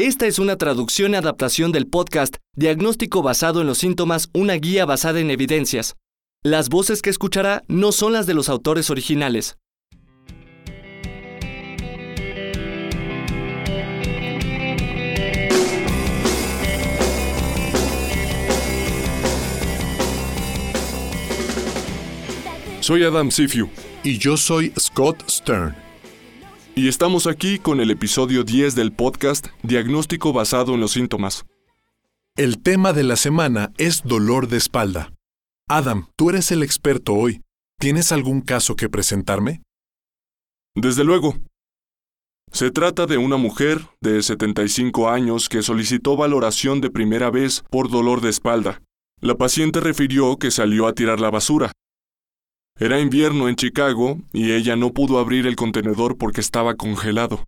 Esta 0.00 0.28
es 0.28 0.38
una 0.38 0.54
traducción 0.54 1.14
y 1.14 1.16
adaptación 1.16 1.72
del 1.72 1.88
podcast 1.88 2.36
Diagnóstico 2.54 3.20
basado 3.20 3.62
en 3.62 3.66
los 3.66 3.78
síntomas, 3.78 4.30
una 4.32 4.54
guía 4.54 4.86
basada 4.86 5.18
en 5.18 5.28
evidencias. 5.28 5.96
Las 6.44 6.68
voces 6.68 7.02
que 7.02 7.10
escuchará 7.10 7.64
no 7.66 7.90
son 7.90 8.12
las 8.12 8.24
de 8.24 8.34
los 8.34 8.48
autores 8.48 8.90
originales. 8.90 9.56
Soy 22.78 23.02
Adam 23.02 23.32
Sifiu 23.32 23.68
Y 24.04 24.18
yo 24.18 24.36
soy 24.36 24.72
Scott 24.78 25.28
Stern. 25.28 25.87
Y 26.78 26.86
estamos 26.86 27.26
aquí 27.26 27.58
con 27.58 27.80
el 27.80 27.90
episodio 27.90 28.44
10 28.44 28.76
del 28.76 28.92
podcast 28.92 29.48
Diagnóstico 29.64 30.32
basado 30.32 30.74
en 30.74 30.80
los 30.80 30.92
síntomas. 30.92 31.44
El 32.36 32.62
tema 32.62 32.92
de 32.92 33.02
la 33.02 33.16
semana 33.16 33.72
es 33.78 34.04
dolor 34.04 34.46
de 34.46 34.58
espalda. 34.58 35.12
Adam, 35.68 36.06
tú 36.14 36.30
eres 36.30 36.52
el 36.52 36.62
experto 36.62 37.14
hoy. 37.14 37.42
¿Tienes 37.80 38.12
algún 38.12 38.42
caso 38.42 38.76
que 38.76 38.88
presentarme? 38.88 39.60
Desde 40.76 41.02
luego. 41.02 41.34
Se 42.52 42.70
trata 42.70 43.06
de 43.06 43.18
una 43.18 43.38
mujer 43.38 43.80
de 44.00 44.22
75 44.22 45.10
años 45.10 45.48
que 45.48 45.62
solicitó 45.62 46.16
valoración 46.16 46.80
de 46.80 46.90
primera 46.90 47.28
vez 47.28 47.64
por 47.70 47.90
dolor 47.90 48.20
de 48.20 48.30
espalda. 48.30 48.82
La 49.20 49.34
paciente 49.34 49.80
refirió 49.80 50.36
que 50.36 50.52
salió 50.52 50.86
a 50.86 50.92
tirar 50.92 51.18
la 51.18 51.30
basura. 51.30 51.72
Era 52.80 53.00
invierno 53.00 53.48
en 53.48 53.56
Chicago 53.56 54.18
y 54.32 54.52
ella 54.52 54.76
no 54.76 54.92
pudo 54.92 55.18
abrir 55.18 55.46
el 55.46 55.56
contenedor 55.56 56.16
porque 56.16 56.40
estaba 56.40 56.74
congelado. 56.74 57.44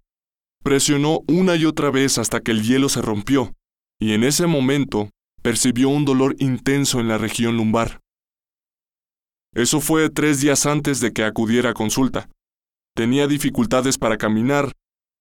Presionó 0.65 1.21
una 1.29 1.55
y 1.55 1.67
otra 1.67 1.91
vez 1.91 2.19
hasta 2.19 2.41
que 2.41 2.51
el 2.51 2.63
hielo 2.63 2.89
se 2.89 3.01
rompió, 3.01 3.55
y 4.01 4.13
en 4.13 4.25
ese 4.25 4.47
momento 4.47 5.09
percibió 5.41 5.89
un 5.89 6.05
dolor 6.05 6.35
intenso 6.39 6.99
en 6.99 7.09
la 7.09 7.17
región 7.17 7.57
lumbar. 7.57 8.01
Eso 9.55 9.81
fue 9.81 10.11
tres 10.11 10.41
días 10.41 10.67
antes 10.67 11.01
de 11.01 11.13
que 11.13 11.25
acudiera 11.25 11.71
a 11.71 11.75
consulta. 11.75 12.29
Tenía 12.95 13.27
dificultades 13.27 13.99
para 13.99 14.19
caminar, 14.19 14.73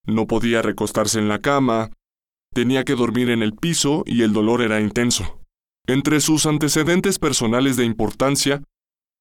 no 0.05 0.25
podía 0.25 0.61
recostarse 0.61 1.19
en 1.19 1.29
la 1.29 1.39
cama, 1.39 1.91
tenía 2.53 2.83
que 2.83 2.95
dormir 2.95 3.29
en 3.29 3.43
el 3.43 3.53
piso 3.53 4.03
y 4.05 4.23
el 4.23 4.33
dolor 4.33 4.61
era 4.61 4.81
intenso. 4.81 5.39
Entre 5.87 6.19
sus 6.19 6.45
antecedentes 6.45 7.19
personales 7.19 7.75
de 7.77 7.85
importancia, 7.85 8.63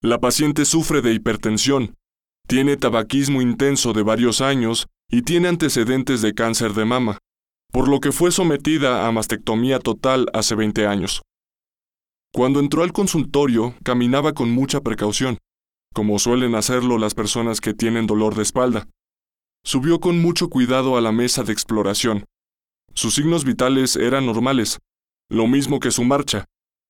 la 0.02 0.20
paciente 0.20 0.64
sufre 0.64 1.02
de 1.02 1.12
hipertensión, 1.12 1.96
tiene 2.46 2.77
tabaquismo 2.77 3.42
intenso 3.42 3.92
de 3.92 4.02
varios 4.02 4.41
años 4.41 4.86
y 5.10 5.22
tiene 5.22 5.48
antecedentes 5.48 6.22
de 6.22 6.34
cáncer 6.34 6.74
de 6.74 6.84
mama, 6.84 7.18
por 7.72 7.88
lo 7.88 7.98
que 7.98 8.12
fue 8.12 8.30
sometida 8.30 9.08
a 9.08 9.12
mastectomía 9.12 9.80
total 9.80 10.28
hace 10.32 10.54
20 10.54 10.86
años. 10.86 11.22
Cuando 12.32 12.60
entró 12.60 12.84
al 12.84 12.92
consultorio, 12.92 13.74
caminaba 13.82 14.34
con 14.34 14.50
mucha 14.50 14.80
precaución, 14.82 15.38
como 15.92 16.20
suelen 16.20 16.54
hacerlo 16.54 16.98
las 16.98 17.14
personas 17.14 17.60
que 17.60 17.74
tienen 17.74 18.06
dolor 18.06 18.36
de 18.36 18.42
espalda. 18.42 18.86
Subió 19.64 19.98
con 19.98 20.20
mucho 20.20 20.48
cuidado 20.48 20.96
a 20.96 21.00
la 21.00 21.10
mesa 21.10 21.42
de 21.42 21.52
exploración. 21.52 22.24
Sus 22.94 23.16
signos 23.16 23.44
vitales 23.44 23.96
eran 23.96 24.26
normales, 24.26 24.78
lo 25.28 25.48
mismo 25.48 25.80
que 25.80 25.91
su 25.91 26.04
marcha, 26.04 26.44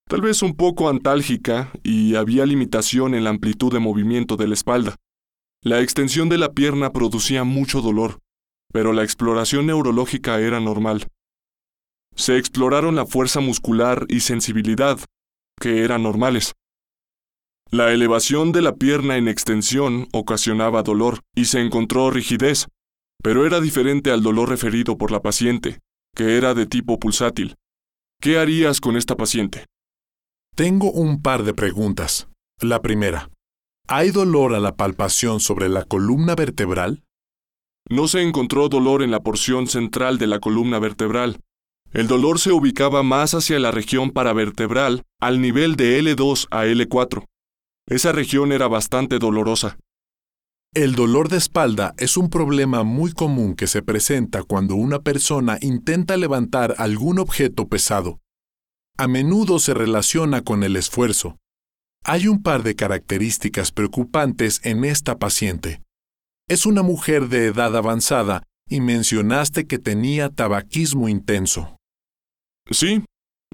tal 0.09 0.23
vez 0.23 0.43
un 0.43 0.55
poco 0.55 0.89
antálgica 0.89 1.71
y 1.83 2.15
había 2.15 2.47
limitación 2.47 3.15
en 3.15 3.25
la 3.25 3.31
amplitud 3.31 3.73
de 3.73 3.79
movimiento 3.79 4.37
de 4.37 4.49
la 4.49 4.55
espalda. 4.55 4.97
La 5.63 5.81
extensión 5.81 6.29
de 6.29 6.39
la 6.39 6.53
pierna 6.53 6.91
producía 6.93 7.45
mucho 7.45 7.83
dolor, 7.83 8.19
pero 8.73 8.93
la 8.93 9.05
exploración 9.05 9.67
neurológica 9.67 10.41
era 10.41 10.61
normal. 10.61 11.07
Se 12.17 12.39
exploraron 12.39 12.97
la 12.97 13.07
fuerza 13.07 13.41
muscular 13.41 14.07
y 14.09 14.21
sensibilidad, 14.21 14.99
que 15.61 15.85
eran 15.85 16.03
normales. 16.03 16.55
La 17.71 17.93
elevación 17.93 18.51
de 18.53 18.63
la 18.63 18.75
pierna 18.75 19.19
en 19.19 19.29
extensión 19.29 20.09
ocasionaba 20.13 20.83
dolor 20.83 21.21
y 21.35 21.45
se 21.45 21.61
encontró 21.61 22.11
rigidez, 22.11 22.67
pero 23.23 23.45
era 23.45 23.61
diferente 23.61 24.11
al 24.11 24.23
dolor 24.23 24.49
referido 24.49 24.97
por 24.97 25.11
la 25.11 25.21
paciente, 25.21 25.81
que 26.15 26.39
era 26.39 26.55
de 26.55 26.65
tipo 26.65 26.99
pulsátil. 26.99 27.57
¿Qué 28.21 28.39
harías 28.39 28.81
con 28.81 28.97
esta 28.97 29.17
paciente? 29.17 29.67
Tengo 30.59 30.91
un 30.91 31.23
par 31.23 31.45
de 31.45 31.55
preguntas. 31.55 32.27
La 32.61 32.83
primera. 32.83 33.31
¿Hay 33.87 34.11
dolor 34.11 34.57
a 34.57 34.59
la 34.59 34.75
palpación 34.75 35.39
sobre 35.39 35.69
la 35.69 35.85
columna 35.85 36.35
vertebral? 36.35 37.05
No 37.89 38.09
se 38.09 38.23
encontró 38.23 38.69
dolor 38.69 39.05
en 39.05 39.13
la 39.13 39.21
porción 39.21 39.69
central 39.69 40.19
de 40.19 40.27
la 40.27 40.41
columna 40.41 40.81
vertebral. 40.81 41.39
El 41.93 42.09
dolor 42.09 42.41
se 42.41 42.51
ubicaba 42.51 43.05
más 43.05 43.35
hacia 43.35 43.61
la 43.61 43.71
región 43.71 44.11
paravertebral, 44.11 45.05
al 45.21 45.41
nivel 45.41 45.77
de 45.77 46.03
L2 46.03 46.49
a 46.51 46.65
L4. 46.65 47.25
Esa 47.87 48.11
región 48.11 48.51
era 48.51 48.67
bastante 48.67 49.21
dolorosa. 49.21 49.79
El 50.75 50.97
dolor 50.97 51.29
de 51.29 51.37
espalda 51.37 51.95
es 51.99 52.17
un 52.17 52.31
problema 52.31 52.83
muy 52.83 53.13
común 53.13 53.55
que 53.55 53.69
se 53.69 53.83
presenta 53.83 54.43
cuando 54.43 54.75
una 54.75 54.99
persona 54.99 55.57
intenta 55.61 56.17
levantar 56.17 56.75
algún 56.79 57.21
objeto 57.21 57.69
pesado. 57.69 58.19
A 59.01 59.07
menudo 59.07 59.61
se 59.61 59.75
relaciona 59.75 60.43
con 60.43 60.65
el 60.65 60.75
esfuerzo. 60.75 61.39
Hay 62.05 62.27
un 62.27 62.43
par 62.43 62.65
de 62.65 62.75
características 62.75 63.71
preocupantes 63.71 64.61
en 64.65 64.85
esta 64.85 65.19
paciente. 65.21 65.81
Es 66.49 66.67
una 66.67 66.83
mujer 66.83 67.29
de 67.29 67.47
edad 67.47 67.77
avanzada 67.77 68.43
y 68.69 68.81
mencionaste 68.81 69.69
que 69.69 69.79
tenía 69.79 70.31
tabaquismo 70.31 71.09
intenso. 71.09 71.77
Sí, 72.73 73.05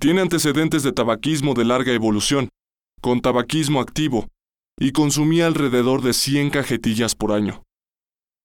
tiene 0.01 0.23
antecedentes 0.23 0.83
de 0.83 0.93
tabaquismo 0.93 1.53
de 1.53 1.67
larga 1.67 1.93
evolución, 1.93 2.49
con 3.03 3.21
tabaquismo 3.21 3.83
activo, 3.83 4.29
y 4.79 4.93
consumía 4.93 5.47
alrededor 5.47 6.01
de 6.01 6.15
100 6.15 6.51
cajetillas 6.51 7.15
por 7.15 7.33
año. 7.33 7.63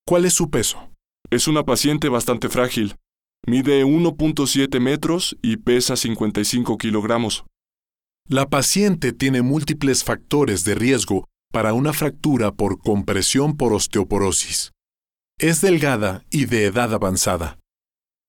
¿Cuál 0.06 0.26
es 0.26 0.34
su 0.34 0.50
peso? 0.50 0.92
Es 1.30 1.48
una 1.48 1.64
paciente 1.64 2.10
bastante 2.10 2.50
frágil. 2.50 2.96
Mide 3.48 3.86
1.7 3.86 4.80
metros 4.80 5.38
y 5.42 5.58
pesa 5.58 5.96
55 5.96 6.78
kilogramos. 6.78 7.46
La 8.28 8.48
paciente 8.48 9.12
tiene 9.12 9.42
múltiples 9.42 10.04
factores 10.04 10.64
de 10.64 10.76
riesgo 10.76 11.28
para 11.52 11.74
una 11.74 11.94
fractura 11.94 12.52
por 12.52 12.80
compresión 12.80 13.58
por 13.58 13.74
osteoporosis. 13.74 14.72
Es 15.40 15.62
delgada 15.62 16.24
y 16.30 16.46
de 16.46 16.66
edad 16.66 16.94
avanzada. 16.94 17.58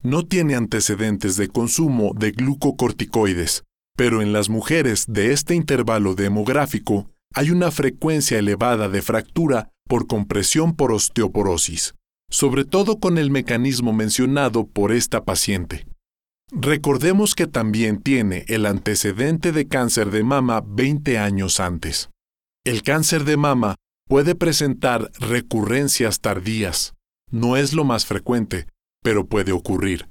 No 0.02 0.24
tiene 0.24 0.54
antecedentes 0.54 1.36
de 1.36 1.48
consumo 1.48 2.12
de 2.16 2.30
glucocorticoides, 2.30 3.64
pero 3.96 4.22
en 4.22 4.32
las 4.32 4.48
mujeres 4.48 5.04
de 5.06 5.32
este 5.32 5.54
intervalo 5.54 6.14
demográfico 6.14 7.10
hay 7.34 7.50
una 7.50 7.70
frecuencia 7.70 8.38
elevada 8.38 8.88
de 8.88 9.02
fractura 9.02 9.68
por 9.86 10.06
compresión 10.06 10.74
por 10.74 10.92
osteoporosis, 10.92 11.94
sobre 12.30 12.64
todo 12.64 12.98
con 12.98 13.18
el 13.18 13.30
mecanismo 13.30 13.92
mencionado 13.92 14.66
por 14.66 14.92
esta 14.92 15.24
paciente. 15.24 15.86
Recordemos 16.52 17.34
que 17.34 17.46
también 17.46 18.00
tiene 18.00 18.44
el 18.48 18.66
antecedente 18.66 19.52
de 19.52 19.68
cáncer 19.68 20.10
de 20.10 20.24
mama 20.24 20.62
20 20.66 21.18
años 21.18 21.60
antes. 21.60 22.10
El 22.64 22.82
cáncer 22.82 23.24
de 23.24 23.36
mama 23.36 23.76
puede 24.08 24.34
presentar 24.34 25.10
recurrencias 25.18 26.20
tardías. 26.20 26.94
No 27.30 27.56
es 27.56 27.72
lo 27.72 27.84
más 27.84 28.06
frecuente, 28.06 28.66
pero 29.02 29.26
puede 29.26 29.52
ocurrir. 29.52 30.08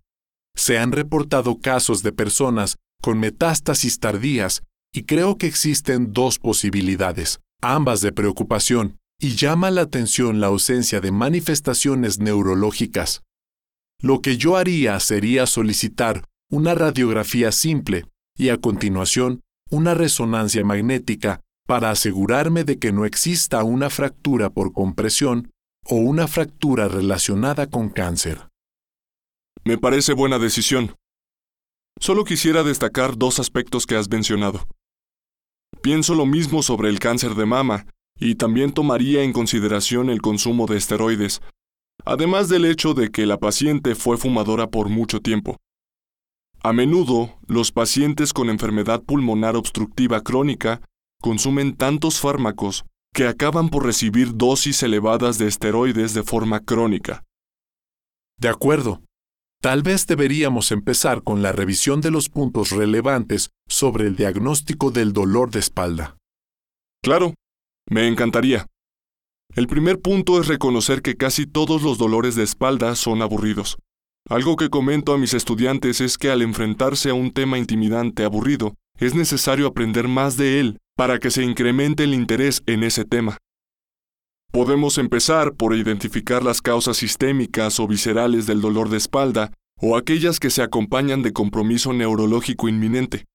Se 0.55 0.77
han 0.77 0.91
reportado 0.91 1.59
casos 1.59 2.03
de 2.03 2.11
personas 2.13 2.77
con 3.01 3.19
metástasis 3.19 3.99
tardías 3.99 4.63
y 4.93 5.03
creo 5.03 5.37
que 5.37 5.47
existen 5.47 6.13
dos 6.13 6.39
posibilidades, 6.39 7.39
ambas 7.61 8.01
de 8.01 8.11
preocupación, 8.11 8.97
y 9.19 9.35
llama 9.35 9.69
la 9.69 9.81
atención 9.81 10.39
la 10.39 10.47
ausencia 10.47 11.01
de 11.01 11.11
manifestaciones 11.11 12.19
neurológicas. 12.19 13.21
Lo 14.01 14.21
que 14.21 14.37
yo 14.37 14.55
haría 14.55 14.99
sería 15.01 15.45
solicitar 15.45 16.23
una 16.49 16.73
radiografía 16.73 17.51
simple 17.51 18.05
y 18.37 18.49
a 18.49 18.57
continuación 18.57 19.41
una 19.69 19.93
resonancia 19.93 20.63
magnética 20.63 21.41
para 21.67 21.91
asegurarme 21.91 22.63
de 22.63 22.79
que 22.79 22.91
no 22.91 23.05
exista 23.05 23.63
una 23.63 23.89
fractura 23.89 24.49
por 24.49 24.71
compresión 24.71 25.51
o 25.85 25.95
una 25.95 26.27
fractura 26.27 26.87
relacionada 26.87 27.67
con 27.67 27.89
cáncer. 27.89 28.47
Me 29.65 29.77
parece 29.77 30.13
buena 30.13 30.39
decisión. 30.39 30.95
Solo 31.99 32.23
quisiera 32.23 32.63
destacar 32.63 33.17
dos 33.17 33.39
aspectos 33.39 33.85
que 33.85 33.95
has 33.95 34.09
mencionado. 34.09 34.65
Pienso 35.81 36.15
lo 36.15 36.25
mismo 36.25 36.63
sobre 36.63 36.89
el 36.89 36.99
cáncer 36.99 37.35
de 37.35 37.45
mama 37.45 37.85
y 38.19 38.35
también 38.35 38.71
tomaría 38.73 39.23
en 39.23 39.33
consideración 39.33 40.09
el 40.09 40.21
consumo 40.21 40.65
de 40.67 40.77
esteroides, 40.77 41.41
además 42.05 42.49
del 42.49 42.65
hecho 42.65 42.93
de 42.93 43.09
que 43.09 43.25
la 43.25 43.37
paciente 43.37 43.95
fue 43.95 44.17
fumadora 44.17 44.67
por 44.67 44.89
mucho 44.89 45.21
tiempo. 45.21 45.57
A 46.61 46.73
menudo, 46.73 47.39
los 47.47 47.71
pacientes 47.71 48.33
con 48.33 48.49
enfermedad 48.49 49.01
pulmonar 49.01 49.55
obstructiva 49.55 50.21
crónica 50.21 50.81
consumen 51.21 51.75
tantos 51.75 52.19
fármacos 52.19 52.85
que 53.13 53.27
acaban 53.27 53.69
por 53.69 53.85
recibir 53.85 54.35
dosis 54.35 54.83
elevadas 54.83 55.37
de 55.37 55.47
esteroides 55.47 56.13
de 56.13 56.23
forma 56.23 56.59
crónica. 56.59 57.23
De 58.37 58.49
acuerdo. 58.49 59.01
Tal 59.61 59.83
vez 59.83 60.07
deberíamos 60.07 60.71
empezar 60.71 61.21
con 61.21 61.41
la 61.41 61.51
revisión 61.51 61.99
de 61.99 62.11
los 62.11 62.29
puntos 62.29 62.69
relevantes 62.69 63.49
sobre 63.67 64.07
el 64.07 64.15
diagnóstico 64.15 64.89
del 64.89 65.11
dolor 65.11 65.51
de 65.51 65.59
espalda. 65.59 66.15
Claro, 67.03 67.33
me 67.89 68.07
encantaría. 68.07 68.67
El 69.55 69.67
primer 69.67 69.99
punto 69.99 70.39
es 70.39 70.47
reconocer 70.47 71.01
que 71.01 71.15
casi 71.15 71.47
todos 71.47 71.81
los 71.81 71.97
dolores 71.97 72.35
de 72.35 72.43
espalda 72.43 72.95
son 72.95 73.21
aburridos. 73.21 73.77
Algo 74.29 74.55
que 74.55 74.69
comento 74.69 75.13
a 75.13 75.17
mis 75.17 75.33
estudiantes 75.33 76.01
es 76.01 76.17
que 76.17 76.29
al 76.29 76.43
enfrentarse 76.43 77.09
a 77.09 77.15
un 77.15 77.31
tema 77.31 77.57
intimidante 77.57 78.23
aburrido, 78.23 78.75
es 78.99 79.15
necesario 79.15 79.65
aprender 79.65 80.07
más 80.07 80.37
de 80.37 80.59
él 80.59 80.77
para 80.95 81.19
que 81.19 81.31
se 81.31 81.43
incremente 81.43 82.03
el 82.03 82.13
interés 82.13 82.61
en 82.67 82.83
ese 82.83 83.05
tema. 83.05 83.37
Podemos 84.51 84.97
empezar 84.97 85.53
por 85.53 85.75
identificar 85.75 86.43
las 86.43 86.61
causas 86.61 86.97
sistémicas 86.97 87.79
o 87.79 87.87
viscerales 87.87 88.45
del 88.45 88.61
dolor 88.61 88.89
de 88.89 88.97
espalda 88.97 89.51
o 89.81 89.95
aquellas 89.95 90.39
que 90.39 90.49
se 90.49 90.61
acompañan 90.61 91.21
de 91.21 91.33
compromiso 91.33 91.93
neurológico 91.93 92.67
inminente. 92.67 93.25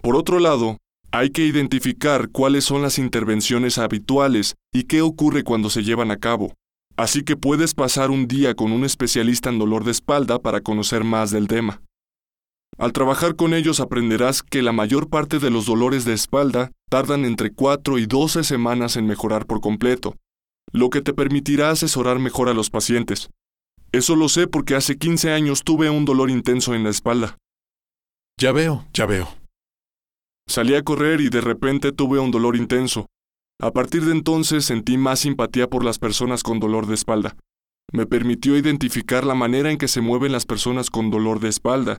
Por 0.00 0.14
otro 0.14 0.38
lado, 0.38 0.78
hay 1.10 1.30
que 1.30 1.44
identificar 1.44 2.28
cuáles 2.28 2.64
son 2.64 2.82
las 2.82 2.98
intervenciones 2.98 3.78
habituales 3.78 4.56
y 4.72 4.84
qué 4.84 5.00
ocurre 5.00 5.42
cuando 5.42 5.70
se 5.70 5.82
llevan 5.82 6.10
a 6.10 6.18
cabo. 6.18 6.54
Así 6.96 7.22
que 7.22 7.36
puedes 7.36 7.74
pasar 7.74 8.10
un 8.10 8.26
día 8.26 8.54
con 8.54 8.72
un 8.72 8.84
especialista 8.84 9.48
en 9.48 9.58
dolor 9.58 9.84
de 9.84 9.92
espalda 9.92 10.38
para 10.38 10.60
conocer 10.60 11.04
más 11.04 11.30
del 11.30 11.46
tema. 11.46 11.80
Al 12.76 12.92
trabajar 12.92 13.36
con 13.36 13.54
ellos 13.54 13.80
aprenderás 13.80 14.42
que 14.42 14.62
la 14.62 14.72
mayor 14.72 15.08
parte 15.08 15.38
de 15.38 15.50
los 15.50 15.66
dolores 15.66 16.04
de 16.04 16.12
espalda 16.12 16.70
tardan 16.90 17.24
entre 17.24 17.52
4 17.52 17.98
y 17.98 18.06
12 18.06 18.44
semanas 18.44 18.96
en 18.96 19.06
mejorar 19.06 19.46
por 19.46 19.60
completo, 19.60 20.16
lo 20.72 20.90
que 20.90 21.00
te 21.00 21.14
permitirá 21.14 21.70
asesorar 21.70 22.18
mejor 22.18 22.48
a 22.48 22.54
los 22.54 22.70
pacientes. 22.70 23.30
Eso 23.90 24.14
lo 24.16 24.28
sé 24.28 24.46
porque 24.46 24.74
hace 24.74 24.98
15 24.98 25.32
años 25.32 25.64
tuve 25.64 25.88
un 25.88 26.04
dolor 26.04 26.30
intenso 26.30 26.74
en 26.74 26.84
la 26.84 26.90
espalda. 26.90 27.38
Ya 28.38 28.52
veo, 28.52 28.84
ya 28.92 29.06
veo. 29.06 29.28
Salí 30.48 30.74
a 30.74 30.82
correr 30.82 31.20
y 31.20 31.28
de 31.28 31.42
repente 31.42 31.92
tuve 31.92 32.18
un 32.18 32.30
dolor 32.30 32.56
intenso. 32.56 33.06
A 33.60 33.70
partir 33.70 34.04
de 34.04 34.12
entonces 34.12 34.64
sentí 34.64 34.96
más 34.96 35.20
simpatía 35.20 35.68
por 35.68 35.84
las 35.84 35.98
personas 35.98 36.42
con 36.42 36.58
dolor 36.58 36.86
de 36.86 36.94
espalda. 36.94 37.36
Me 37.92 38.06
permitió 38.06 38.56
identificar 38.56 39.24
la 39.24 39.34
manera 39.34 39.70
en 39.70 39.78
que 39.78 39.88
se 39.88 40.00
mueven 40.00 40.32
las 40.32 40.46
personas 40.46 40.90
con 40.90 41.10
dolor 41.10 41.40
de 41.40 41.48
espalda. 41.48 41.98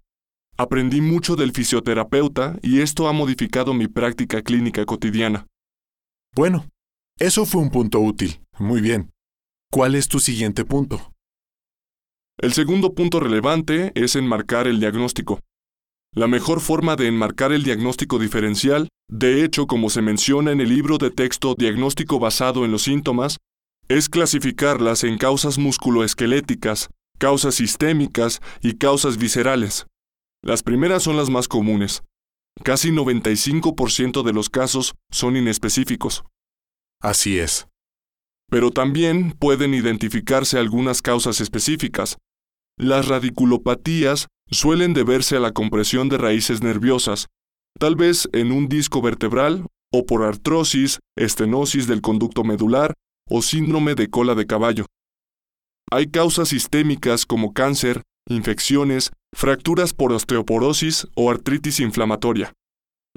Aprendí 0.58 1.00
mucho 1.00 1.36
del 1.36 1.52
fisioterapeuta 1.52 2.58
y 2.64 2.82
esto 2.82 3.08
ha 3.08 3.14
modificado 3.14 3.74
mi 3.74 3.88
práctica 3.88 4.42
clínica 4.42 4.84
cotidiana. 4.86 5.46
Bueno, 6.36 6.68
eso 7.20 7.46
fue 7.46 7.62
un 7.62 7.70
punto 7.70 8.00
útil. 8.00 8.42
Muy 8.58 8.82
bien. 8.82 9.12
¿Cuál 9.72 9.94
es 9.94 10.08
tu 10.08 10.20
siguiente 10.20 10.66
punto? 10.66 11.14
El 12.38 12.54
segundo 12.54 12.96
punto 12.96 13.20
relevante 13.20 13.92
es 13.94 14.16
enmarcar 14.16 14.68
el 14.68 14.80
diagnóstico. 14.80 15.40
La 16.14 16.28
mejor 16.28 16.60
forma 16.60 16.96
de 16.96 17.08
enmarcar 17.08 17.52
el 17.52 17.64
diagnóstico 17.64 18.20
diferencial, 18.20 18.90
de 19.10 19.44
hecho 19.44 19.68
como 19.68 19.90
se 19.90 20.02
menciona 20.02 20.52
en 20.52 20.62
el 20.62 20.70
libro 20.70 20.98
de 20.98 21.12
texto 21.12 21.56
Diagnóstico 21.56 22.20
basado 22.20 22.66
en 22.66 22.72
los 22.72 22.84
síntomas, 22.84 23.38
es 23.88 24.10
clasificarlas 24.10 25.04
en 25.04 25.18
causas 25.18 25.58
musculoesqueléticas, 25.58 26.90
causas 27.18 27.56
sistémicas 27.56 28.42
y 28.62 28.74
causas 28.74 29.18
viscerales. 29.18 29.86
Las 30.44 30.64
primeras 30.64 31.04
son 31.04 31.18
las 31.18 31.30
más 31.30 31.48
comunes. 31.48 32.02
Casi 32.64 32.92
95% 32.92 34.24
de 34.24 34.34
los 34.34 34.50
casos 34.50 34.96
son 35.12 35.38
inespecíficos. 35.38 36.24
Así 37.02 37.40
es 37.40 37.70
pero 38.50 38.72
también 38.72 39.32
pueden 39.32 39.74
identificarse 39.74 40.58
algunas 40.58 41.02
causas 41.02 41.40
específicas. 41.40 42.18
Las 42.78 43.08
radiculopatías 43.08 44.28
suelen 44.52 44.94
deberse 44.94 45.36
a 45.38 45.40
la 45.40 45.52
compresión 45.52 46.10
de 46.10 46.18
raíces 46.18 46.62
nerviosas, 46.62 47.28
tal 47.80 47.96
vez 47.96 48.30
en 48.34 48.52
un 48.52 48.68
disco 48.68 49.02
vertebral 49.02 49.68
o 49.92 50.06
por 50.06 50.24
artrosis, 50.24 51.00
estenosis 51.18 51.88
del 51.88 52.02
conducto 52.02 52.44
medular 52.44 52.94
o 53.30 53.42
síndrome 53.42 53.96
de 53.96 54.10
cola 54.10 54.36
de 54.36 54.46
caballo. 54.46 54.86
Hay 55.92 56.08
causas 56.08 56.50
sistémicas 56.50 57.26
como 57.26 57.54
cáncer, 57.54 58.04
infecciones, 58.28 59.12
fracturas 59.36 59.94
por 59.94 60.14
osteoporosis 60.14 61.08
o 61.16 61.32
artritis 61.32 61.80
inflamatoria. 61.80 62.54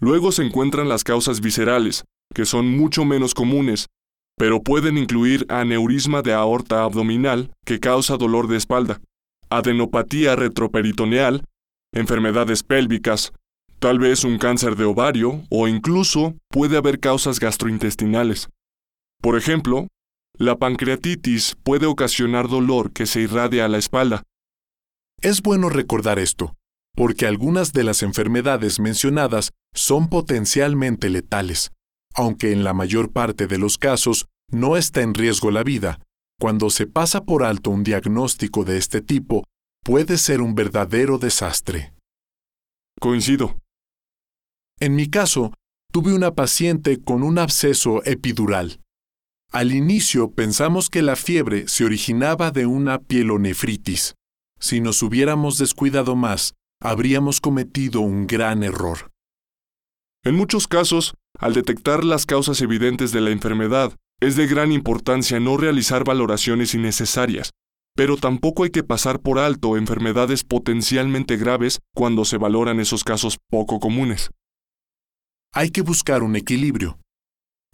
Luego 0.01 0.33
se 0.33 0.43
encuentran 0.43 0.89
las 0.89 1.05
causas 1.05 1.41
viscerales, 1.41 2.05
que 2.35 2.47
son 2.47 2.77
mucho 2.77 3.05
menos 3.05 3.35
comunes, 3.35 3.89
pero 4.39 4.63
pueden 4.63 4.97
incluir 4.97 5.45
aneurisma 5.49 6.23
de 6.23 6.33
aorta 6.33 6.83
abdominal 6.83 7.53
que 7.67 7.79
causa 7.79 8.17
dolor 8.17 8.49
de 8.49 8.57
espalda, 8.57 9.01
adenopatía 9.57 10.37
retroperitoneal, 10.37 11.45
enfermedades 11.93 12.63
pélvicas, 12.63 13.33
tal 13.79 13.99
vez 13.99 14.25
un 14.25 14.39
cáncer 14.39 14.77
de 14.77 14.85
ovario 14.85 15.43
o 15.51 15.69
incluso 15.69 16.35
puede 16.49 16.77
haber 16.77 17.01
causas 17.01 17.41
gastrointestinales. 17.41 18.49
Por 19.21 19.37
ejemplo, 19.37 19.89
la 20.39 20.57
pancreatitis 20.57 21.57
puede 21.63 21.87
ocasionar 21.87 22.49
dolor 22.49 22.93
que 22.93 23.07
se 23.07 23.21
irradia 23.21 23.65
a 23.65 23.69
la 23.69 23.79
espalda. 23.79 24.23
Es 25.21 25.43
bueno 25.43 25.69
recordar 25.69 26.19
esto, 26.19 26.55
porque 26.97 27.27
algunas 27.27 27.73
de 27.73 27.85
las 27.85 28.03
enfermedades 28.03 28.81
mencionadas 28.81 29.51
son 29.75 30.09
potencialmente 30.09 31.11
letales 31.11 31.71
aunque 32.15 32.53
en 32.53 32.65
la 32.65 32.75
mayor 32.75 33.13
parte 33.13 33.47
de 33.47 33.59
los 33.59 33.79
casos 33.79 34.27
no 34.51 34.77
está 34.77 35.03
en 35.03 35.15
riesgo 35.15 35.51
la 35.51 35.63
vida, 35.63 36.01
cuando 36.43 36.71
se 36.71 36.89
pasa 36.89 37.25
por 37.25 37.45
alto 37.45 37.71
un 37.71 37.85
diagnóstico 37.85 38.65
de 38.65 38.77
este 38.77 39.01
tipo, 39.01 39.45
puede 39.85 40.19
ser 40.19 40.41
un 40.41 40.57
verdadero 40.57 41.19
desastre. 41.19 41.95
Coincido. 43.01 43.61
En 44.81 44.97
mi 44.97 45.09
caso, 45.09 45.55
tuve 45.93 46.13
una 46.13 46.35
paciente 46.35 47.01
con 47.01 47.23
un 47.23 47.39
absceso 47.39 48.05
epidural. 48.05 48.81
Al 49.53 49.73
inicio 49.73 50.33
pensamos 50.33 50.91
que 50.91 51.03
la 51.03 51.15
fiebre 51.15 51.69
se 51.69 51.85
originaba 51.85 52.51
de 52.51 52.67
una 52.67 52.99
pielonefritis. 52.99 54.17
Si 54.59 54.81
nos 54.81 55.01
hubiéramos 55.05 55.59
descuidado 55.59 56.17
más, 56.17 56.55
habríamos 56.81 57.41
cometido 57.41 58.01
un 58.01 58.27
gran 58.27 58.65
error. 58.65 59.13
En 60.25 60.35
muchos 60.35 60.67
casos, 60.67 61.15
al 61.39 61.55
detectar 61.55 62.03
las 62.03 62.27
causas 62.27 62.61
evidentes 62.63 63.13
de 63.13 63.21
la 63.21 63.31
enfermedad, 63.31 63.95
es 64.23 64.37
de 64.37 64.47
gran 64.47 64.71
importancia 64.71 65.41
no 65.41 65.57
realizar 65.57 66.05
valoraciones 66.05 66.75
innecesarias, 66.75 67.51
pero 67.97 68.17
tampoco 68.17 68.63
hay 68.63 68.71
que 68.71 68.85
pasar 68.85 69.21
por 69.21 69.41
alto 69.41 69.77
enfermedades 69.77 70.45
potencialmente 70.45 71.37
graves 71.37 71.81
cuando 71.93 72.25
se 72.25 72.39
valoran 72.39 72.79
esos 72.79 73.03
casos 73.03 73.39
poco 73.51 73.81
comunes. 73.81 74.31
Hay 75.53 75.71
que 75.71 75.83
buscar 75.83 76.23
un 76.23 76.37
equilibrio. 76.37 77.01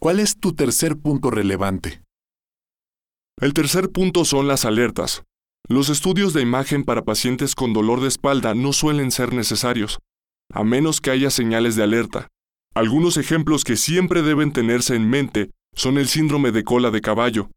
¿Cuál 0.00 0.20
es 0.20 0.38
tu 0.40 0.54
tercer 0.54 0.96
punto 0.96 1.30
relevante? 1.30 2.02
El 3.38 3.52
tercer 3.52 3.90
punto 3.90 4.24
son 4.24 4.48
las 4.48 4.64
alertas. 4.64 5.24
Los 5.68 5.90
estudios 5.90 6.32
de 6.32 6.40
imagen 6.40 6.82
para 6.82 7.02
pacientes 7.02 7.54
con 7.54 7.74
dolor 7.74 8.00
de 8.00 8.08
espalda 8.08 8.54
no 8.54 8.72
suelen 8.72 9.10
ser 9.10 9.34
necesarios, 9.34 9.98
a 10.50 10.64
menos 10.64 11.02
que 11.02 11.10
haya 11.10 11.28
señales 11.28 11.76
de 11.76 11.82
alerta, 11.82 12.28
algunos 12.74 13.18
ejemplos 13.18 13.64
que 13.64 13.76
siempre 13.76 14.22
deben 14.22 14.50
tenerse 14.54 14.96
en 14.96 15.10
mente 15.10 15.50
son 15.74 15.98
el 15.98 16.08
síndrome 16.08 16.52
de 16.52 16.64
cola 16.64 16.90
de 16.90 17.00
caballo, 17.00 17.50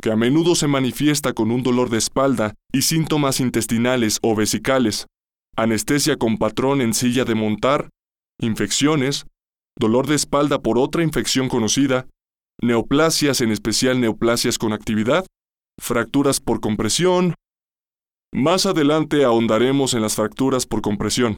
que 0.00 0.10
a 0.10 0.16
menudo 0.16 0.54
se 0.54 0.66
manifiesta 0.66 1.32
con 1.32 1.50
un 1.50 1.62
dolor 1.62 1.90
de 1.90 1.98
espalda 1.98 2.54
y 2.72 2.82
síntomas 2.82 3.40
intestinales 3.40 4.18
o 4.22 4.34
vesicales, 4.34 5.06
anestesia 5.56 6.16
con 6.16 6.36
patrón 6.36 6.80
en 6.80 6.94
silla 6.94 7.24
de 7.24 7.34
montar, 7.34 7.88
infecciones, 8.40 9.26
dolor 9.78 10.06
de 10.06 10.14
espalda 10.14 10.60
por 10.60 10.78
otra 10.78 11.02
infección 11.02 11.48
conocida, 11.48 12.06
neoplasias, 12.62 13.40
en 13.40 13.50
especial 13.50 14.00
neoplasias 14.00 14.58
con 14.58 14.72
actividad, 14.72 15.26
fracturas 15.80 16.40
por 16.40 16.60
compresión. 16.60 17.34
Más 18.32 18.66
adelante 18.66 19.24
ahondaremos 19.24 19.94
en 19.94 20.02
las 20.02 20.16
fracturas 20.16 20.66
por 20.66 20.82
compresión. 20.82 21.36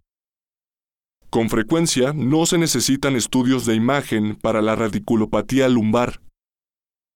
Con 1.30 1.50
frecuencia 1.50 2.12
no 2.12 2.46
se 2.46 2.56
necesitan 2.56 3.16
estudios 3.16 3.66
de 3.66 3.74
imagen 3.74 4.36
para 4.36 4.62
la 4.62 4.76
radiculopatía 4.76 5.68
lumbar. 5.68 6.20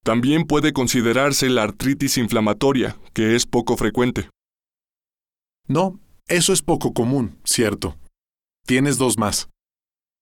También 0.04 0.44
puede 0.44 0.72
considerarse 0.72 1.48
la 1.48 1.62
artritis 1.62 2.18
inflamatoria, 2.18 2.96
que 3.14 3.36
es 3.36 3.46
poco 3.46 3.76
frecuente. 3.76 4.28
No, 5.68 6.00
eso 6.26 6.52
es 6.52 6.62
poco 6.62 6.92
común, 6.92 7.38
cierto. 7.44 7.96
Tienes 8.66 8.98
dos 8.98 9.18
más. 9.18 9.48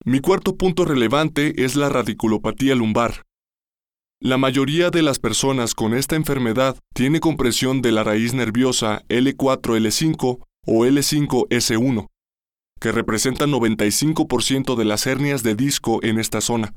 Mi 0.05 0.19
cuarto 0.19 0.55
punto 0.55 0.85
relevante 0.85 1.65
es 1.65 1.75
la 1.75 1.89
radiculopatía 1.89 2.75
lumbar. 2.75 3.23
La 4.21 4.37
mayoría 4.37 4.89
de 4.91 5.01
las 5.01 5.17
personas 5.17 5.73
con 5.73 5.93
esta 5.93 6.15
enfermedad 6.15 6.77
tiene 6.93 7.19
compresión 7.19 7.81
de 7.81 7.93
la 7.93 8.03
raíz 8.03 8.33
nerviosa 8.33 9.01
L4-L5 9.07 10.45
o 10.67 10.85
L5-S1 10.85 12.07
que 12.79 12.91
representa 12.91 13.45
95% 13.45 14.75
de 14.75 14.85
las 14.85 15.05
hernias 15.05 15.43
de 15.43 15.55
disco 15.55 15.99
en 16.03 16.19
esta 16.19 16.41
zona. 16.41 16.73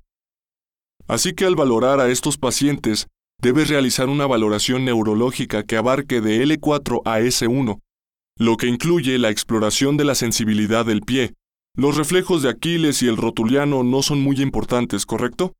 Así 1.06 1.32
que 1.32 1.44
al 1.44 1.56
valorar 1.56 2.00
a 2.00 2.10
estos 2.10 2.38
pacientes, 2.38 3.08
debes 3.40 3.68
realizar 3.68 4.08
una 4.08 4.26
valoración 4.26 4.84
neurológica 4.84 5.64
que 5.64 5.76
abarque 5.76 6.20
de 6.20 6.44
L4 6.44 7.02
a 7.04 7.20
S1, 7.20 7.80
lo 8.38 8.56
que 8.56 8.66
incluye 8.66 9.18
la 9.18 9.30
exploración 9.30 9.96
de 9.96 10.04
la 10.04 10.14
sensibilidad 10.14 10.86
del 10.86 11.02
pie. 11.02 11.34
Los 11.74 11.96
reflejos 11.96 12.42
de 12.42 12.50
Aquiles 12.50 13.02
y 13.02 13.08
el 13.08 13.16
rotuliano 13.16 13.82
no 13.82 14.02
son 14.02 14.20
muy 14.20 14.40
importantes, 14.40 15.06
¿correcto? 15.06 15.54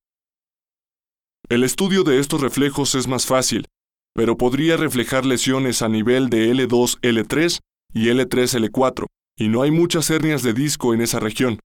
El 1.49 1.65
estudio 1.65 2.05
de 2.05 2.19
estos 2.19 2.41
reflejos 2.41 2.95
es 2.95 3.09
más 3.09 3.27
fácil, 3.27 3.67
pero 4.15 4.37
podría 4.37 4.77
reflejar 4.77 5.27
lesiones 5.27 5.83
a 5.83 5.89
nivel 5.89 6.29
de 6.29 6.53
L2, 6.53 7.01
L3 7.01 7.61
y 7.95 8.07
L3, 8.09 8.71
L4, 8.71 9.07
y 9.39 9.49
no 9.49 9.62
hay 9.62 9.71
muchas 9.71 10.11
hernias 10.11 10.43
de 10.43 10.53
disco 10.53 10.95
en 10.95 11.01
esa 11.01 11.21
región. 11.21 11.59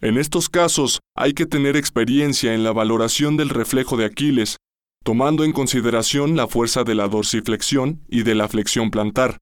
En 0.00 0.18
estos 0.18 0.48
casos 0.48 1.00
hay 1.16 1.32
que 1.32 1.46
tener 1.46 1.76
experiencia 1.76 2.54
en 2.54 2.64
la 2.64 2.72
valoración 2.72 3.36
del 3.36 3.48
reflejo 3.48 3.96
de 3.96 4.04
Aquiles, 4.04 4.58
tomando 5.04 5.44
en 5.44 5.52
consideración 5.52 6.36
la 6.36 6.48
fuerza 6.48 6.84
de 6.84 6.94
la 6.94 7.08
dorsiflexión 7.08 8.02
y 8.08 8.22
de 8.22 8.34
la 8.34 8.48
flexión 8.48 8.90
plantar. 8.90 9.38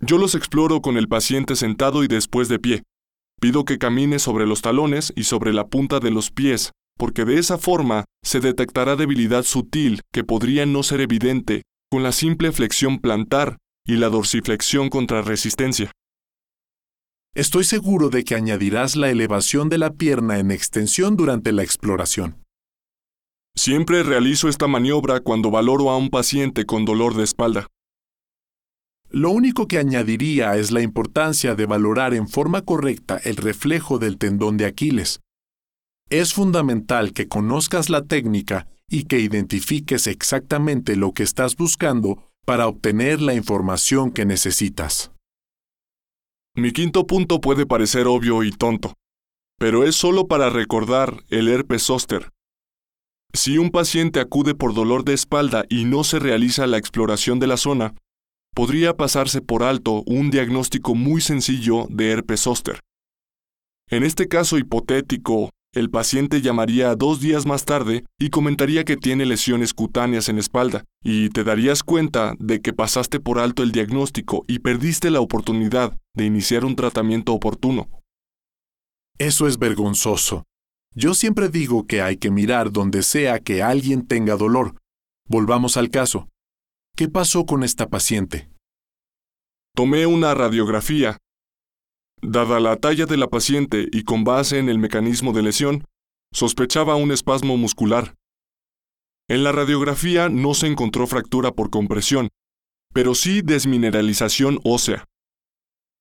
Yo 0.00 0.18
los 0.18 0.34
exploro 0.34 0.80
con 0.80 0.96
el 0.96 1.08
paciente 1.08 1.54
sentado 1.54 2.02
y 2.02 2.08
después 2.08 2.48
de 2.48 2.58
pie. 2.58 2.82
Pido 3.40 3.64
que 3.64 3.78
camine 3.78 4.18
sobre 4.18 4.46
los 4.46 4.62
talones 4.62 5.12
y 5.16 5.24
sobre 5.24 5.52
la 5.52 5.66
punta 5.68 6.00
de 6.00 6.10
los 6.10 6.30
pies, 6.30 6.72
porque 6.98 7.24
de 7.24 7.38
esa 7.38 7.58
forma 7.58 8.04
se 8.22 8.40
detectará 8.40 8.96
debilidad 8.96 9.44
sutil 9.44 10.00
que 10.12 10.24
podría 10.24 10.66
no 10.66 10.82
ser 10.82 11.00
evidente 11.00 11.62
con 11.90 12.02
la 12.02 12.12
simple 12.12 12.52
flexión 12.52 12.98
plantar 12.98 13.58
y 13.86 13.96
la 13.96 14.08
dorsiflexión 14.08 14.88
contra 14.88 15.22
resistencia. 15.22 15.90
Estoy 17.34 17.64
seguro 17.64 18.10
de 18.10 18.24
que 18.24 18.34
añadirás 18.34 18.94
la 18.94 19.08
elevación 19.08 19.70
de 19.70 19.78
la 19.78 19.94
pierna 19.94 20.38
en 20.38 20.50
extensión 20.50 21.16
durante 21.16 21.52
la 21.52 21.62
exploración. 21.62 22.44
Siempre 23.56 24.02
realizo 24.02 24.50
esta 24.50 24.66
maniobra 24.66 25.20
cuando 25.20 25.50
valoro 25.50 25.88
a 25.88 25.96
un 25.96 26.10
paciente 26.10 26.66
con 26.66 26.84
dolor 26.84 27.14
de 27.14 27.24
espalda. 27.24 27.68
Lo 29.08 29.30
único 29.30 29.66
que 29.66 29.78
añadiría 29.78 30.56
es 30.56 30.72
la 30.72 30.82
importancia 30.82 31.54
de 31.54 31.64
valorar 31.64 32.12
en 32.12 32.28
forma 32.28 32.60
correcta 32.60 33.18
el 33.24 33.36
reflejo 33.36 33.98
del 33.98 34.18
tendón 34.18 34.58
de 34.58 34.66
Aquiles. 34.66 35.20
Es 36.10 36.34
fundamental 36.34 37.14
que 37.14 37.28
conozcas 37.28 37.88
la 37.88 38.04
técnica 38.04 38.68
y 38.90 39.04
que 39.04 39.20
identifiques 39.20 40.06
exactamente 40.06 40.96
lo 40.96 41.12
que 41.12 41.22
estás 41.22 41.56
buscando 41.56 42.30
para 42.44 42.66
obtener 42.66 43.22
la 43.22 43.32
información 43.32 44.10
que 44.10 44.26
necesitas. 44.26 45.12
Mi 46.54 46.72
quinto 46.72 47.06
punto 47.06 47.40
puede 47.40 47.64
parecer 47.64 48.06
obvio 48.06 48.42
y 48.42 48.50
tonto, 48.50 48.92
pero 49.58 49.84
es 49.84 49.96
solo 49.96 50.26
para 50.26 50.50
recordar 50.50 51.24
el 51.30 51.48
herpes 51.48 51.84
zóster. 51.84 52.28
Si 53.32 53.56
un 53.56 53.70
paciente 53.70 54.20
acude 54.20 54.54
por 54.54 54.74
dolor 54.74 55.02
de 55.04 55.14
espalda 55.14 55.64
y 55.70 55.86
no 55.86 56.04
se 56.04 56.18
realiza 56.18 56.66
la 56.66 56.76
exploración 56.76 57.38
de 57.38 57.46
la 57.46 57.56
zona, 57.56 57.94
podría 58.54 58.94
pasarse 58.98 59.40
por 59.40 59.62
alto 59.62 60.02
un 60.06 60.30
diagnóstico 60.30 60.94
muy 60.94 61.22
sencillo 61.22 61.86
de 61.88 62.10
herpes 62.10 62.40
zóster. 62.40 62.80
En 63.88 64.02
este 64.02 64.28
caso 64.28 64.58
hipotético, 64.58 65.48
el 65.74 65.88
paciente 65.88 66.42
llamaría 66.42 66.94
dos 66.96 67.20
días 67.20 67.46
más 67.46 67.64
tarde 67.64 68.04
y 68.18 68.28
comentaría 68.28 68.84
que 68.84 68.98
tiene 68.98 69.24
lesiones 69.24 69.72
cutáneas 69.72 70.28
en 70.28 70.36
la 70.36 70.42
espalda, 70.42 70.84
y 71.02 71.30
te 71.30 71.44
darías 71.44 71.82
cuenta 71.82 72.34
de 72.38 72.60
que 72.60 72.74
pasaste 72.74 73.20
por 73.20 73.38
alto 73.38 73.62
el 73.62 73.72
diagnóstico 73.72 74.44
y 74.46 74.58
perdiste 74.58 75.10
la 75.10 75.20
oportunidad 75.20 75.96
de 76.14 76.26
iniciar 76.26 76.66
un 76.66 76.76
tratamiento 76.76 77.32
oportuno. 77.32 77.88
Eso 79.18 79.46
es 79.46 79.58
vergonzoso. 79.58 80.44
Yo 80.94 81.14
siempre 81.14 81.48
digo 81.48 81.86
que 81.86 82.02
hay 82.02 82.18
que 82.18 82.30
mirar 82.30 82.70
donde 82.70 83.02
sea 83.02 83.38
que 83.40 83.62
alguien 83.62 84.06
tenga 84.06 84.36
dolor. 84.36 84.76
Volvamos 85.26 85.78
al 85.78 85.88
caso. 85.88 86.28
¿Qué 86.94 87.08
pasó 87.08 87.46
con 87.46 87.62
esta 87.62 87.88
paciente? 87.88 88.50
Tomé 89.74 90.04
una 90.04 90.34
radiografía 90.34 91.16
Dada 92.24 92.60
la 92.60 92.76
talla 92.76 93.06
de 93.06 93.16
la 93.16 93.26
paciente 93.26 93.88
y 93.90 94.04
con 94.04 94.22
base 94.22 94.60
en 94.60 94.68
el 94.68 94.78
mecanismo 94.78 95.32
de 95.32 95.42
lesión, 95.42 95.88
sospechaba 96.32 96.94
un 96.94 97.10
espasmo 97.10 97.56
muscular. 97.56 98.14
En 99.28 99.42
la 99.42 99.50
radiografía 99.50 100.28
no 100.28 100.54
se 100.54 100.68
encontró 100.68 101.08
fractura 101.08 101.50
por 101.50 101.70
compresión, 101.70 102.28
pero 102.94 103.16
sí 103.16 103.42
desmineralización 103.42 104.60
ósea. 104.62 105.04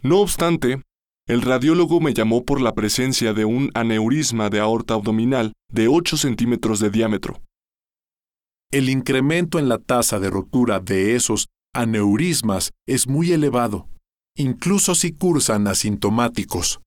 No 0.04 0.20
obstante, 0.20 0.84
el 1.28 1.42
radiólogo 1.42 2.00
me 2.00 2.14
llamó 2.14 2.46
por 2.46 2.62
la 2.62 2.74
presencia 2.74 3.34
de 3.34 3.46
un 3.46 3.72
aneurisma 3.74 4.52
de 4.52 4.60
aorta 4.60 4.94
abdominal 4.94 5.54
de 5.72 5.88
8 5.88 6.18
centímetros 6.18 6.80
de 6.80 6.92
diámetro. 6.92 7.42
El 8.72 8.90
incremento 8.90 9.58
en 9.58 9.70
la 9.70 9.80
tasa 9.80 10.20
de 10.20 10.30
rotura 10.30 10.80
de 10.80 11.16
esos 11.16 11.48
aneurismas 11.74 12.72
es 12.88 13.08
muy 13.08 13.32
elevado 13.32 13.88
incluso 14.36 14.96
si 14.96 15.12
cursan 15.12 15.68
asintomáticos. 15.68 16.82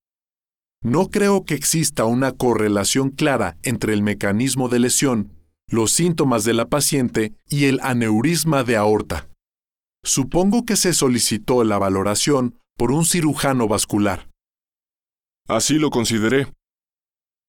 No 0.82 1.08
creo 1.08 1.44
que 1.44 1.54
exista 1.54 2.04
una 2.04 2.32
correlación 2.32 3.10
clara 3.10 3.56
entre 3.62 3.94
el 3.94 4.02
mecanismo 4.02 4.68
de 4.68 4.80
lesión, 4.80 5.32
los 5.68 5.92
síntomas 5.92 6.44
de 6.44 6.54
la 6.54 6.68
paciente 6.68 7.32
y 7.48 7.64
el 7.64 7.80
aneurisma 7.82 8.64
de 8.64 8.76
aorta. 8.76 9.28
Supongo 10.04 10.66
que 10.66 10.76
se 10.76 10.92
solicitó 10.92 11.64
la 11.64 11.78
valoración 11.78 12.58
por 12.76 12.92
un 12.92 13.06
cirujano 13.06 13.66
vascular. 13.66 14.28
Así 15.48 15.78
lo 15.78 15.90
consideré. 15.90 16.52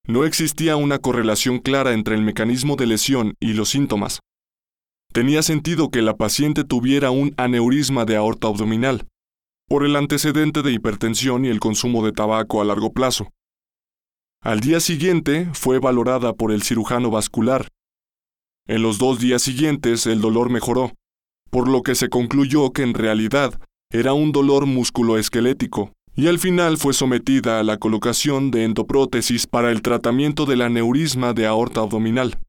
No 0.07 0.23
existía 0.23 0.77
una 0.77 0.99
correlación 0.99 1.59
clara 1.59 1.93
entre 1.93 2.15
el 2.15 2.21
mecanismo 2.21 2.75
de 2.75 2.85
lesión 2.85 3.33
y 3.39 3.53
los 3.53 3.69
síntomas. 3.69 4.19
Tenía 5.11 5.41
sentido 5.41 5.89
que 5.89 6.01
la 6.01 6.15
paciente 6.15 6.63
tuviera 6.63 7.11
un 7.11 7.33
aneurisma 7.37 8.05
de 8.05 8.15
aorta 8.15 8.47
abdominal, 8.47 9.07
por 9.67 9.85
el 9.85 9.95
antecedente 9.95 10.61
de 10.61 10.71
hipertensión 10.71 11.45
y 11.45 11.49
el 11.49 11.59
consumo 11.59 12.05
de 12.05 12.11
tabaco 12.11 12.61
a 12.61 12.65
largo 12.65 12.93
plazo. 12.93 13.31
Al 14.41 14.59
día 14.59 14.79
siguiente 14.79 15.49
fue 15.53 15.79
valorada 15.79 16.33
por 16.33 16.51
el 16.51 16.61
cirujano 16.61 17.09
vascular. 17.09 17.69
En 18.67 18.83
los 18.83 18.99
dos 18.99 19.19
días 19.19 19.41
siguientes 19.41 20.05
el 20.05 20.21
dolor 20.21 20.49
mejoró, 20.49 20.93
por 21.49 21.67
lo 21.67 21.81
que 21.81 21.95
se 21.95 22.09
concluyó 22.09 22.71
que 22.71 22.83
en 22.83 22.93
realidad 22.93 23.59
era 23.91 24.13
un 24.13 24.31
dolor 24.31 24.65
musculoesquelético, 24.65 25.93
y 26.15 26.27
al 26.27 26.39
final 26.39 26.77
fue 26.77 26.93
sometida 26.93 27.59
a 27.59 27.63
la 27.63 27.77
colocación 27.77 28.51
de 28.51 28.63
endoprótesis 28.63 29.47
para 29.47 29.71
el 29.71 29.81
tratamiento 29.81 30.45
del 30.45 30.61
aneurisma 30.61 31.33
de 31.33 31.45
aorta 31.45 31.81
abdominal. 31.81 32.39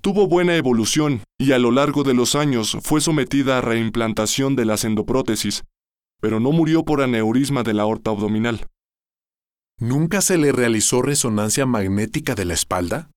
Tuvo 0.00 0.28
buena 0.28 0.56
evolución 0.56 1.22
y 1.38 1.52
a 1.52 1.58
lo 1.58 1.70
largo 1.70 2.04
de 2.04 2.14
los 2.14 2.34
años 2.34 2.76
fue 2.82 3.00
sometida 3.00 3.58
a 3.58 3.60
reimplantación 3.60 4.56
de 4.56 4.64
las 4.64 4.84
endoprótesis, 4.84 5.64
pero 6.20 6.40
no 6.40 6.52
murió 6.52 6.84
por 6.84 7.02
aneurisma 7.02 7.62
de 7.62 7.74
la 7.74 7.84
aorta 7.84 8.10
abdominal. 8.10 8.66
¿Nunca 9.80 10.20
se 10.20 10.38
le 10.38 10.52
realizó 10.52 11.02
resonancia 11.02 11.64
magnética 11.64 12.34
de 12.34 12.44
la 12.44 12.54
espalda? 12.54 13.10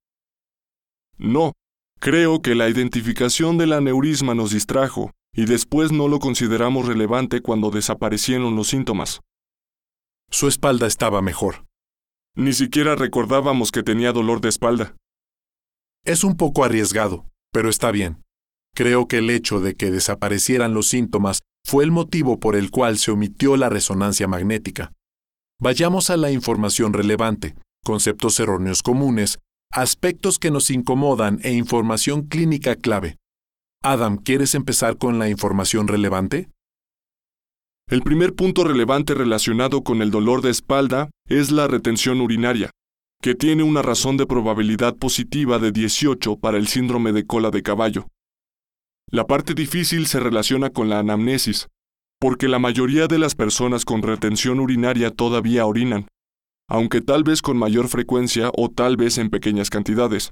No, 1.17 1.53
creo 2.00 2.41
que 2.41 2.55
la 2.55 2.70
identificación 2.70 3.58
del 3.58 3.74
aneurisma 3.74 4.36
nos 4.36 4.51
distrajo 4.51 5.12
y 5.34 5.46
después 5.46 5.91
no 5.91 6.08
lo 6.08 6.20
consideramos 6.20 6.88
relevante 6.88 7.41
cuando 7.41 7.72
desaparecieron 7.72 8.55
los 8.55 8.67
síntomas. 8.67 9.22
Su 10.29 10.48
espalda 10.48 10.88
estaba 10.88 11.22
mejor. 11.22 11.65
Ni 12.36 12.53
siquiera 12.53 12.96
recordábamos 12.96 13.72
que 13.72 13.84
tenía 13.84 14.13
dolor 14.13 14.39
de 14.41 14.50
espalda. 14.50 14.96
Es 16.05 16.24
un 16.24 16.38
poco 16.38 16.63
arriesgado, 16.63 17.25
pero 17.51 17.70
está 17.70 17.91
bien. 17.91 18.24
Creo 18.74 19.08
que 19.08 19.17
el 19.17 19.29
hecho 19.29 19.60
de 19.60 19.75
que 19.75 19.91
desaparecieran 19.91 20.74
los 20.74 20.88
síntomas 20.88 21.41
fue 21.65 21.84
el 21.84 21.91
motivo 21.91 22.39
por 22.39 22.56
el 22.56 22.72
cual 22.72 22.98
se 22.98 23.12
omitió 23.12 23.58
la 23.58 23.70
resonancia 23.70 24.27
magnética. 24.27 24.91
Vayamos 25.60 26.10
a 26.10 26.18
la 26.18 26.32
información 26.32 26.94
relevante, 26.94 27.56
conceptos 27.84 28.39
erróneos 28.39 28.84
comunes, 28.84 29.39
aspectos 29.72 30.39
que 30.39 30.51
nos 30.51 30.70
incomodan 30.70 31.39
e 31.44 31.53
información 31.53 32.24
clínica 32.24 32.75
clave. 32.75 33.18
Adam, 33.84 34.18
¿quieres 34.18 34.53
empezar 34.53 34.98
con 34.98 35.18
la 35.18 35.30
información 35.30 35.88
relevante? 35.88 36.50
El 37.89 38.01
primer 38.03 38.34
punto 38.34 38.63
relevante 38.63 39.13
relacionado 39.13 39.84
con 39.84 40.01
el 40.01 40.12
dolor 40.12 40.41
de 40.41 40.50
espalda 40.50 41.10
es 41.27 41.51
la 41.51 41.68
retención 41.68 42.22
urinaria, 42.22 42.70
que 43.22 43.36
tiene 43.36 43.63
una 43.63 43.82
razón 43.82 44.18
de 44.18 44.25
probabilidad 44.25 44.96
positiva 44.96 45.60
de 45.60 45.72
18 45.72 46.38
para 46.38 46.58
el 46.58 46.68
síndrome 46.68 47.12
de 47.12 47.25
cola 47.25 47.51
de 47.51 47.62
caballo. 47.62 48.08
La 49.13 49.27
parte 49.27 49.53
difícil 49.53 50.08
se 50.08 50.22
relaciona 50.22 50.70
con 50.70 50.88
la 50.88 51.00
anamnesis, 51.00 51.68
porque 52.18 52.48
la 52.48 52.60
mayoría 52.60 53.08
de 53.08 53.20
las 53.20 53.36
personas 53.36 53.84
con 53.84 54.03
retención 54.03 54.62
urinaria 54.62 55.12
todavía 55.12 55.65
orinan, 55.65 56.08
aunque 56.70 57.01
tal 57.01 57.25
vez 57.25 57.41
con 57.41 57.58
mayor 57.58 57.89
frecuencia 57.89 58.51
o 58.56 58.70
tal 58.70 58.96
vez 58.96 59.18
en 59.18 59.30
pequeñas 59.30 59.70
cantidades, 59.70 60.32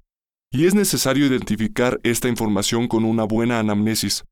y 0.50 0.66
es 0.66 0.76
necesario 0.76 1.26
identificar 1.26 2.00
esta 2.04 2.30
información 2.30 2.88
con 2.88 3.04
una 3.04 3.26
buena 3.26 3.60
anamnesis. 3.60 4.24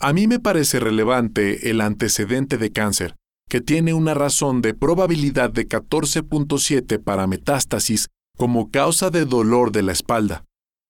A 0.00 0.14
mí 0.14 0.26
me 0.26 0.40
parece 0.40 0.80
relevante 0.80 1.68
el 1.68 1.82
antecedente 1.82 2.56
de 2.56 2.72
cáncer, 2.72 3.16
que 3.50 3.60
tiene 3.60 3.92
una 3.92 4.14
razón 4.14 4.62
de 4.62 4.72
probabilidad 4.72 5.50
de 5.50 5.68
14.7 5.68 7.02
para 7.04 7.26
metástasis 7.26 8.08
como 8.38 8.70
causa 8.70 9.10
de 9.10 9.26
dolor 9.26 9.72
de 9.72 9.82
la 9.82 9.92
espalda. 9.92 10.44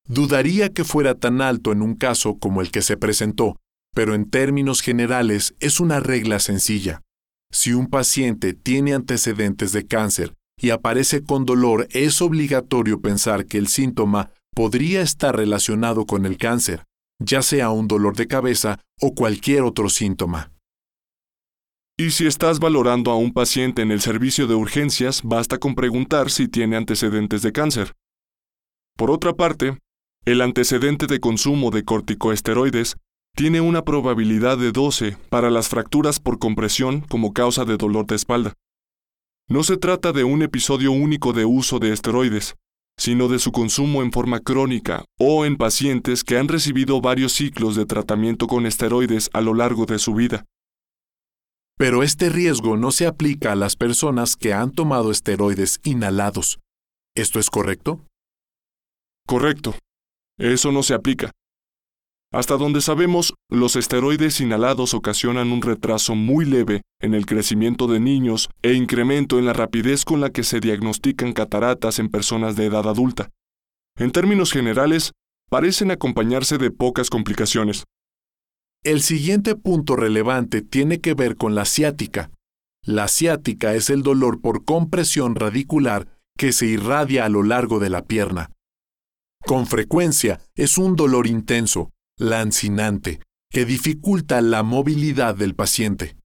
Dudaría 0.07 0.71
que 0.71 0.85
fuera 0.85 1.15
tan 1.15 1.41
alto 1.41 1.73
en 1.73 1.81
un 1.81 1.95
caso 1.95 2.39
como 2.39 2.61
el 2.61 2.71
que 2.71 2.83
se 2.83 2.97
presentó, 2.97 3.57
pero 3.95 4.15
en 4.15 4.29
términos 4.29 4.83
generales 4.83 5.55
es 5.61 5.81
una 5.81 6.01
regla 6.01 6.41
sencilla. 6.41 7.01
Si 7.51 7.73
un 7.73 7.87
paciente 7.87 8.53
tiene 8.53 8.93
antecedentes 8.93 9.73
de 9.73 9.87
cáncer 9.87 10.35
y 10.61 10.71
aparece 10.71 11.23
con 11.23 11.47
dolor, 11.47 11.87
es 11.91 12.21
obligatorio 12.21 13.01
pensar 13.01 13.47
que 13.47 13.59
el 13.59 13.69
síntoma 13.69 14.31
podría 14.55 15.01
estar 15.01 15.37
relacionado 15.37 16.05
con 16.05 16.27
el 16.27 16.37
cáncer, 16.37 16.85
ya 17.19 17.43
sea 17.43 17.71
un 17.71 17.89
dolor 17.89 18.17
de 18.17 18.27
cabeza 18.27 18.81
o 19.01 19.15
cualquier 19.15 19.63
otro 19.63 19.89
síntoma. 19.89 20.53
Y 21.97 22.11
si 22.11 22.27
estás 22.27 22.59
valorando 22.59 23.13
a 23.13 23.17
un 23.17 23.33
paciente 23.33 23.83
en 23.83 23.93
el 23.93 24.01
servicio 24.01 24.49
de 24.49 24.55
urgencias, 24.55 25.23
basta 25.23 25.59
con 25.59 25.77
preguntar 25.77 26.29
si 26.31 26.49
tiene 26.49 26.77
antecedentes 26.77 27.41
de 27.43 27.53
cáncer. 27.53 27.93
Por 28.97 29.13
otra 29.13 29.33
parte, 29.33 29.79
el 30.25 30.41
antecedente 30.41 31.07
de 31.07 31.21
consumo 31.21 31.71
de 31.71 31.85
corticoesteroides 31.85 32.97
tiene 33.37 33.61
una 33.61 33.83
probabilidad 33.83 34.57
de 34.57 34.73
12 34.73 35.19
para 35.29 35.51
las 35.51 35.69
fracturas 35.69 36.19
por 36.19 36.39
compresión 36.39 37.01
como 37.03 37.33
causa 37.33 37.65
de 37.65 37.77
dolor 37.77 38.07
de 38.07 38.15
espalda. 38.15 38.55
No 39.49 39.63
se 39.65 39.77
trata 39.77 40.13
de 40.13 40.25
un 40.25 40.43
episodio 40.43 40.93
único 40.93 41.35
de 41.35 41.45
uso 41.45 41.79
de 41.79 41.93
esteroides, 41.93 42.55
sino 42.97 43.29
de 43.29 43.39
su 43.39 43.53
consumo 43.53 44.03
en 44.03 44.13
forma 44.13 44.41
crónica 44.41 45.05
o 45.19 45.45
en 45.45 45.57
pacientes 45.57 46.25
que 46.25 46.39
han 46.39 46.49
recibido 46.49 47.03
varios 47.03 47.33
ciclos 47.33 47.77
de 47.77 47.85
tratamiento 47.85 48.47
con 48.47 48.65
esteroides 48.65 49.29
a 49.35 49.43
lo 49.43 49.53
largo 49.53 49.85
de 49.85 49.99
su 49.99 50.15
vida. 50.15 50.45
Pero 51.77 52.03
este 52.03 52.31
riesgo 52.31 52.79
no 52.79 52.93
se 52.93 53.07
aplica 53.07 53.53
a 53.53 53.57
las 53.57 53.77
personas 53.77 54.37
que 54.37 54.55
han 54.55 54.71
tomado 54.71 55.11
esteroides 55.11 55.81
inhalados. 55.83 56.61
¿Esto 57.15 57.41
es 57.41 57.51
correcto? 57.51 58.01
Correcto. 59.27 59.75
Eso 60.39 60.73
no 60.73 60.83
se 60.83 60.95
aplica. 60.95 61.31
Hasta 62.33 62.57
donde 62.57 62.81
sabemos, 62.81 63.35
los 63.49 63.77
esteroides 63.77 64.41
inhalados 64.41 64.93
ocasionan 64.93 65.53
un 65.53 65.63
retraso 65.63 66.17
muy 66.17 66.45
leve 66.45 66.83
en 67.01 67.15
el 67.15 67.27
crecimiento 67.27 67.87
de 67.87 68.01
niños 68.01 68.49
e 68.63 68.73
incremento 68.73 69.39
en 69.39 69.47
la 69.47 69.53
rapidez 69.53 70.05
con 70.05 70.21
la 70.21 70.31
que 70.31 70.43
se 70.43 70.59
diagnostican 70.59 71.33
cataratas 71.33 72.01
en 72.01 72.09
personas 72.09 72.57
de 72.57 72.67
edad 72.67 72.89
adulta. 72.89 73.31
En 73.97 74.11
términos 74.11 74.51
generales, 74.51 75.13
parecen 75.49 75.93
acompañarse 75.93 76.59
de 76.59 76.73
pocas 76.73 77.09
complicaciones. 77.09 77.85
El 78.83 79.01
siguiente 79.01 79.55
punto 79.55 79.95
relevante 79.95 80.61
tiene 80.61 81.01
que 81.01 81.15
ver 81.15 81.37
con 81.37 81.55
la 81.55 81.65
ciática. 81.65 82.33
La 82.85 83.07
ciática 83.07 83.75
es 83.75 83.91
el 83.91 84.03
dolor 84.03 84.41
por 84.41 84.65
compresión 84.65 85.37
radicular 85.37 86.09
que 86.37 86.51
se 86.51 86.67
irradia 86.67 87.25
a 87.25 87.29
lo 87.29 87.45
largo 87.45 87.79
de 87.79 87.91
la 87.91 88.03
pierna. 88.03 88.51
Con 89.47 89.67
frecuencia 89.67 90.41
es 90.55 90.79
un 90.79 90.97
dolor 90.97 91.27
intenso, 91.27 91.91
lancinante, 92.19 93.21
que 93.51 93.67
dificulta 93.67 94.41
la 94.41 94.63
movilidad 94.63 95.35
del 95.35 95.55
paciente. 95.55 96.17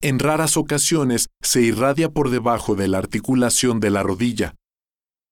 En 0.00 0.20
raras 0.20 0.56
ocasiones 0.56 1.28
se 1.42 1.62
irradia 1.62 2.10
por 2.10 2.30
debajo 2.30 2.76
de 2.76 2.86
la 2.86 2.98
articulación 2.98 3.80
de 3.80 3.90
la 3.90 4.02
rodilla. 4.04 4.54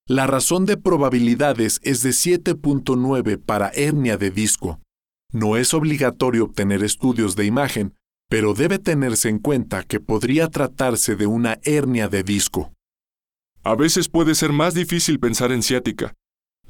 La 0.07 0.27
razón 0.27 0.65
de 0.65 0.75
probabilidades 0.75 1.79
es 1.83 2.03
de 2.03 2.09
7.9 2.09 3.41
para 3.41 3.69
hernia 3.69 4.17
de 4.17 4.29
disco. 4.29 4.81
No 5.31 5.55
es 5.55 5.73
obligatorio 5.73 6.43
obtener 6.45 6.83
estudios 6.83 7.37
de 7.37 7.45
imagen, 7.45 7.95
pero 8.29 8.53
debe 8.53 8.77
tenerse 8.77 9.29
en 9.29 9.39
cuenta 9.39 9.83
que 9.83 10.01
podría 10.01 10.49
tratarse 10.49 11.15
de 11.15 11.27
una 11.27 11.59
hernia 11.63 12.09
de 12.09 12.23
disco. 12.23 12.73
A 13.63 13.75
veces 13.75 14.09
puede 14.09 14.35
ser 14.35 14.51
más 14.51 14.73
difícil 14.73 15.19
pensar 15.19 15.51
en 15.51 15.63
ciática. 15.63 16.13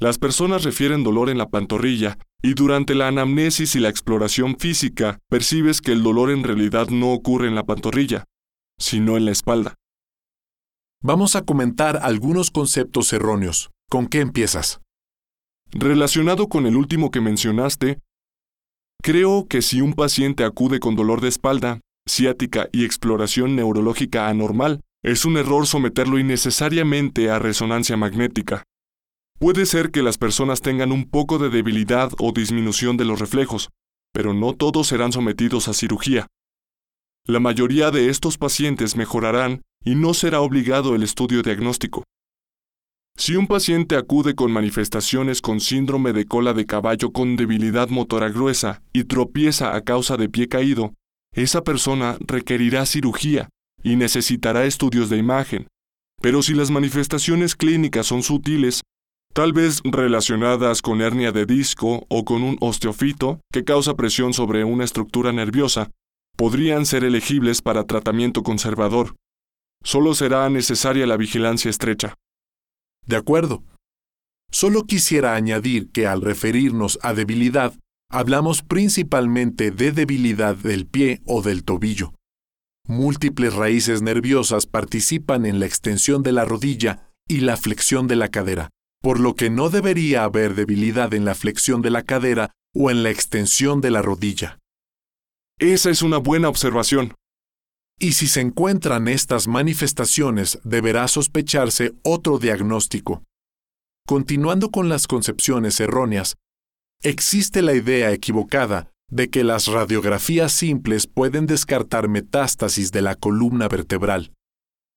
Las 0.02 0.18
personas 0.18 0.64
refieren 0.64 1.04
dolor 1.04 1.30
en 1.30 1.38
la 1.38 1.48
pantorrilla 1.48 2.18
y 2.42 2.56
durante 2.56 2.96
la 2.96 3.08
anamnesis 3.08 3.76
y 3.76 3.80
la 3.80 3.90
exploración 3.90 4.58
física 4.58 5.20
percibes 5.30 5.80
que 5.80 5.92
el 5.92 6.02
dolor 6.02 6.32
en 6.32 6.44
realidad 6.44 6.90
no 6.90 7.14
ocurre 7.14 7.48
en 7.48 7.54
la 7.54 7.66
pantorrilla, 7.66 8.26
sino 8.80 9.16
en 9.16 9.26
la 9.26 9.32
espalda. 9.32 9.76
Vamos 11.04 11.36
a 11.36 11.44
comentar 11.44 12.00
algunos 12.02 12.50
conceptos 12.50 13.14
erróneos. 13.14 13.70
¿Con 13.92 14.08
qué 14.08 14.22
empiezas? 14.22 14.82
Relacionado 15.70 16.48
con 16.48 16.66
el 16.66 16.76
último 16.78 17.12
que 17.12 17.22
mencionaste, 17.22 18.00
Creo 19.04 19.48
que 19.48 19.64
si 19.64 19.82
un 19.82 19.94
paciente 19.94 20.44
acude 20.44 20.80
con 20.80 20.96
dolor 20.96 21.22
de 21.22 21.28
espalda, 21.28 21.80
ciática 22.08 22.70
y 22.72 22.86
exploración 22.86 23.56
neurológica 23.56 24.30
anormal, 24.30 24.82
es 25.04 25.26
un 25.26 25.38
error 25.38 25.66
someterlo 25.66 26.20
innecesariamente 26.20 27.32
a 27.32 27.40
resonancia 27.40 27.98
magnética. 27.98 28.64
Puede 29.42 29.66
ser 29.66 29.90
que 29.90 30.04
las 30.04 30.20
personas 30.20 30.62
tengan 30.62 30.92
un 30.92 31.10
poco 31.10 31.40
de 31.40 31.50
debilidad 31.50 32.12
o 32.20 32.32
disminución 32.32 32.96
de 32.96 33.06
los 33.06 33.20
reflejos, 33.20 33.72
pero 34.14 34.36
no 34.36 34.54
todos 34.54 34.86
serán 34.86 35.12
sometidos 35.12 35.68
a 35.68 35.74
cirugía. 35.74 36.28
La 37.26 37.40
mayoría 37.40 37.90
de 37.90 38.10
estos 38.10 38.38
pacientes 38.38 38.96
mejorarán 38.96 39.64
y 39.84 39.96
no 39.96 40.14
será 40.14 40.42
obligado 40.42 40.94
el 40.94 41.02
estudio 41.02 41.42
diagnóstico. 41.42 42.04
Si 43.18 43.36
un 43.36 43.48
paciente 43.48 43.96
acude 43.96 44.36
con 44.36 44.52
manifestaciones 44.52 45.42
con 45.42 45.60
síndrome 45.60 46.14
de 46.14 46.26
cola 46.26 46.54
de 46.54 46.68
caballo 46.68 47.12
con 47.12 47.36
debilidad 47.36 47.90
motora 47.90 48.30
gruesa 48.30 48.84
y 48.94 49.06
tropieza 49.06 49.76
a 49.76 49.82
causa 49.82 50.18
de 50.18 50.30
pie 50.30 50.50
caído, 50.50 50.94
esa 51.34 51.64
persona 51.64 52.16
requerirá 52.20 52.86
cirugía 52.86 53.50
y 53.82 53.96
necesitará 53.96 54.66
estudios 54.66 55.10
de 55.10 55.18
imagen. 55.18 55.66
Pero 56.22 56.44
si 56.44 56.54
las 56.54 56.70
manifestaciones 56.70 57.56
clínicas 57.56 58.06
son 58.06 58.22
sutiles, 58.22 58.84
tal 59.34 59.54
vez 59.54 59.82
relacionadas 59.84 60.82
con 60.82 61.02
hernia 61.02 61.32
de 61.32 61.46
disco 61.46 62.06
o 62.10 62.26
con 62.26 62.44
un 62.44 62.58
osteofito 62.60 63.40
que 63.52 63.64
causa 63.64 63.96
presión 63.96 64.34
sobre 64.34 64.64
una 64.64 64.84
estructura 64.84 65.32
nerviosa, 65.32 65.90
podrían 66.36 66.86
ser 66.86 67.04
elegibles 67.04 67.62
para 67.62 67.86
tratamiento 67.86 68.44
conservador. 68.44 69.16
Solo 69.84 70.14
será 70.14 70.50
necesaria 70.50 71.08
la 71.08 71.18
vigilancia 71.18 71.70
estrecha. 71.70 72.16
De 73.06 73.16
acuerdo. 73.16 73.64
Solo 74.52 74.84
quisiera 74.84 75.36
añadir 75.36 75.92
que 75.92 76.08
al 76.08 76.22
referirnos 76.22 77.00
a 77.02 77.14
debilidad, 77.14 77.74
hablamos 78.10 78.64
principalmente 78.64 79.72
de 79.72 79.92
debilidad 79.92 80.56
del 80.56 80.86
pie 80.86 81.22
o 81.26 81.42
del 81.42 81.64
tobillo. 81.64 82.14
Múltiples 82.88 83.54
raíces 83.54 84.02
nerviosas 84.02 84.66
participan 84.66 85.46
en 85.46 85.60
la 85.60 85.66
extensión 85.66 86.22
de 86.22 86.34
la 86.34 86.44
rodilla 86.44 87.12
y 87.28 87.42
la 87.42 87.56
flexión 87.56 88.08
de 88.08 88.18
la 88.18 88.28
cadera, 88.28 88.70
por 89.02 89.20
lo 89.20 89.36
que 89.36 89.50
no 89.50 89.70
debería 89.70 90.24
haber 90.24 90.56
debilidad 90.56 91.14
en 91.14 91.26
la 91.26 91.36
flexión 91.36 91.82
de 91.82 91.90
la 91.90 92.04
cadera 92.04 92.52
o 92.74 92.92
en 92.92 93.04
la 93.04 93.10
extensión 93.10 93.82
de 93.82 93.92
la 93.92 94.02
rodilla. 94.02 94.60
Esa 95.60 95.90
es 95.90 96.02
una 96.02 96.18
buena 96.18 96.50
observación. 96.50 97.16
Y 98.00 98.14
si 98.14 98.28
se 98.28 98.42
encuentran 98.42 99.08
estas 99.08 99.48
manifestaciones, 99.48 100.60
deberá 100.64 101.08
sospecharse 101.08 101.94
otro 102.04 102.40
diagnóstico. 102.40 103.24
Continuando 104.08 104.72
con 104.72 104.90
las 104.90 105.08
concepciones 105.08 105.80
erróneas, 105.80 106.38
existe 107.04 107.62
la 107.62 107.74
idea 107.74 108.12
equivocada 108.12 108.92
de 109.10 109.30
que 109.30 109.44
las 109.44 109.68
radiografías 109.68 110.52
simples 110.52 111.06
pueden 111.06 111.46
descartar 111.46 112.08
metástasis 112.08 112.92
de 112.92 113.02
la 113.02 113.16
columna 113.16 113.68
vertebral. 113.68 114.32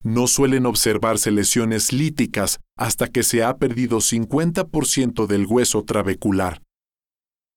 No 0.04 0.26
suelen 0.26 0.66
observarse 0.66 1.30
lesiones 1.30 1.90
líticas 1.90 2.60
hasta 2.76 3.08
que 3.08 3.22
se 3.22 3.42
ha 3.42 3.56
perdido 3.56 3.98
50% 3.98 5.26
del 5.26 5.46
hueso 5.46 5.82
trabecular. 5.82 6.60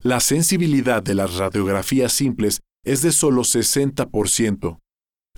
La 0.02 0.20
sensibilidad 0.20 1.02
de 1.02 1.14
las 1.14 1.36
radiografías 1.36 2.12
simples 2.12 2.60
es 2.86 3.02
de 3.02 3.12
solo 3.12 3.42
60%. 3.42 4.78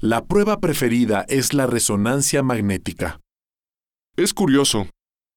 La 0.00 0.24
prueba 0.24 0.60
preferida 0.60 1.24
es 1.28 1.52
la 1.52 1.66
resonancia 1.66 2.44
magnética. 2.44 3.18
Es 4.16 4.32
curioso, 4.32 4.88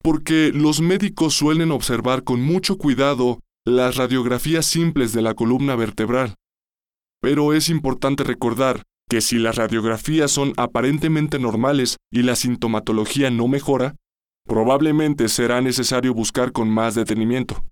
porque 0.04 0.52
los 0.54 0.80
médicos 0.80 1.34
suelen 1.34 1.72
observar 1.72 2.24
con 2.24 2.40
mucho 2.40 2.78
cuidado 2.78 3.40
las 3.66 3.96
radiografías 3.96 4.68
simples 4.68 5.12
de 5.12 5.24
la 5.24 5.34
columna 5.34 5.76
vertebral. 5.76 6.36
Pero 7.20 7.54
es 7.54 7.70
importante 7.70 8.24
recordar 8.24 8.84
que 9.14 9.22
si 9.22 9.38
las 9.38 9.58
radiografías 9.58 10.32
son 10.32 10.54
aparentemente 10.58 11.38
normales 11.38 11.98
y 12.12 12.24
la 12.24 12.36
sintomatología 12.36 13.30
no 13.30 13.48
mejora, 13.48 13.96
probablemente 14.44 15.30
será 15.30 15.62
necesario 15.62 16.16
buscar 16.16 16.52
con 16.52 16.68
más 16.68 16.96
detenimiento. 16.96 17.64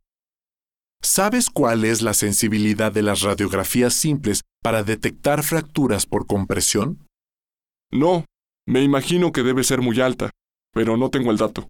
¿Sabes 1.01 1.49
cuál 1.49 1.83
es 1.83 2.03
la 2.03 2.13
sensibilidad 2.13 2.91
de 2.91 3.01
las 3.01 3.21
radiografías 3.21 3.95
simples 3.95 4.41
para 4.61 4.83
detectar 4.83 5.41
fracturas 5.41 6.05
por 6.05 6.27
compresión? 6.27 7.07
No, 7.91 8.25
me 8.67 8.83
imagino 8.83 9.31
que 9.31 9.41
debe 9.41 9.63
ser 9.63 9.81
muy 9.81 9.99
alta, 9.99 10.29
pero 10.71 10.95
no 10.95 11.09
tengo 11.09 11.31
el 11.31 11.37
dato. 11.37 11.69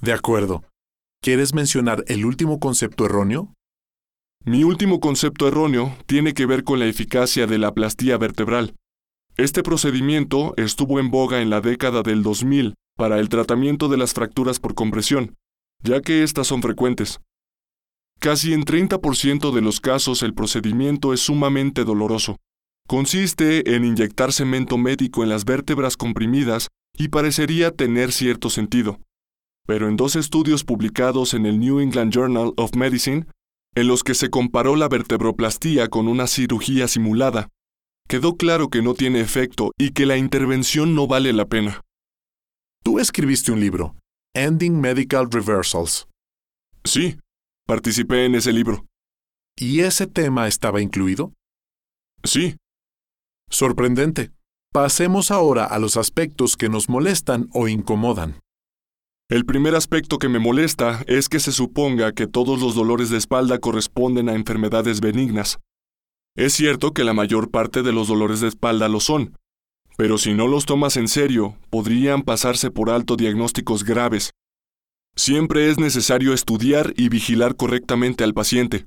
De 0.00 0.12
acuerdo. 0.12 0.64
¿Quieres 1.22 1.54
mencionar 1.54 2.02
el 2.08 2.24
último 2.24 2.58
concepto 2.58 3.04
erróneo? 3.06 3.54
Mi 4.44 4.64
último 4.64 4.98
concepto 4.98 5.46
erróneo 5.46 5.96
tiene 6.06 6.34
que 6.34 6.46
ver 6.46 6.64
con 6.64 6.80
la 6.80 6.86
eficacia 6.86 7.46
de 7.46 7.58
la 7.58 7.72
plastía 7.74 8.18
vertebral. 8.18 8.74
Este 9.36 9.62
procedimiento 9.62 10.52
estuvo 10.56 10.98
en 10.98 11.12
boga 11.12 11.40
en 11.40 11.48
la 11.48 11.60
década 11.60 12.02
del 12.02 12.24
2000 12.24 12.74
para 12.96 13.20
el 13.20 13.28
tratamiento 13.28 13.88
de 13.88 13.98
las 13.98 14.14
fracturas 14.14 14.58
por 14.58 14.74
compresión, 14.74 15.36
ya 15.84 16.00
que 16.00 16.24
estas 16.24 16.48
son 16.48 16.60
frecuentes. 16.60 17.20
Casi 18.18 18.52
en 18.52 18.64
30% 18.64 19.52
de 19.52 19.60
los 19.60 19.80
casos 19.80 20.24
el 20.24 20.34
procedimiento 20.34 21.12
es 21.12 21.20
sumamente 21.20 21.84
doloroso. 21.84 22.36
Consiste 22.88 23.76
en 23.76 23.84
inyectar 23.84 24.32
cemento 24.32 24.76
médico 24.76 25.22
en 25.22 25.28
las 25.28 25.44
vértebras 25.44 25.96
comprimidas 25.96 26.66
y 26.98 27.08
parecería 27.08 27.70
tener 27.70 28.10
cierto 28.10 28.50
sentido. 28.50 28.98
Pero 29.66 29.88
en 29.88 29.96
dos 29.96 30.16
estudios 30.16 30.64
publicados 30.64 31.32
en 31.32 31.46
el 31.46 31.60
New 31.60 31.78
England 31.78 32.12
Journal 32.12 32.52
of 32.56 32.74
Medicine, 32.74 33.26
en 33.74 33.88
los 33.88 34.02
que 34.02 34.14
se 34.14 34.30
comparó 34.30 34.76
la 34.76 34.88
vertebroplastía 34.88 35.88
con 35.88 36.08
una 36.08 36.26
cirugía 36.26 36.88
simulada, 36.88 37.48
quedó 38.08 38.36
claro 38.36 38.68
que 38.68 38.82
no 38.82 38.94
tiene 38.94 39.20
efecto 39.20 39.72
y 39.78 39.90
que 39.90 40.06
la 40.06 40.16
intervención 40.16 40.94
no 40.94 41.06
vale 41.06 41.32
la 41.32 41.46
pena. 41.46 41.80
Tú 42.82 42.98
escribiste 42.98 43.52
un 43.52 43.60
libro, 43.60 43.96
Ending 44.34 44.80
Medical 44.80 45.30
Reversals. 45.30 46.08
Sí, 46.84 47.16
Participé 47.66 48.26
en 48.26 48.34
ese 48.34 48.52
libro. 48.52 48.86
¿Y 49.56 49.80
ese 49.80 50.06
tema 50.06 50.48
estaba 50.48 50.82
incluido? 50.82 51.32
Sí. 52.24 52.56
Sorprendente. 53.50 54.32
Pasemos 54.72 55.30
ahora 55.30 55.64
a 55.64 55.78
los 55.78 55.96
aspectos 55.96 56.56
que 56.56 56.68
nos 56.68 56.88
molestan 56.88 57.48
o 57.52 57.68
incomodan. 57.68 58.40
El 59.32 59.46
primer 59.46 59.74
aspecto 59.74 60.18
que 60.18 60.28
me 60.28 60.38
molesta 60.38 61.02
es 61.06 61.30
que 61.30 61.40
se 61.40 61.52
suponga 61.52 62.12
que 62.12 62.26
todos 62.26 62.60
los 62.60 62.74
dolores 62.74 63.08
de 63.08 63.16
espalda 63.16 63.58
corresponden 63.58 64.28
a 64.28 64.34
enfermedades 64.34 65.00
benignas. 65.00 65.58
Es 66.36 66.52
cierto 66.52 66.92
que 66.92 67.02
la 67.02 67.14
mayor 67.14 67.50
parte 67.50 67.82
de 67.82 67.92
los 67.92 68.08
dolores 68.08 68.40
de 68.40 68.48
espalda 68.48 68.88
lo 68.88 69.00
son, 69.00 69.34
pero 69.96 70.18
si 70.18 70.34
no 70.34 70.48
los 70.48 70.66
tomas 70.66 70.98
en 70.98 71.08
serio, 71.08 71.56
podrían 71.70 72.20
pasarse 72.20 72.70
por 72.70 72.90
alto 72.90 73.16
diagnósticos 73.16 73.84
graves, 73.84 74.32
Siempre 75.14 75.68
es 75.68 75.78
necesario 75.78 76.32
estudiar 76.32 76.94
y 76.96 77.10
vigilar 77.10 77.56
correctamente 77.56 78.24
al 78.24 78.32
paciente. 78.32 78.86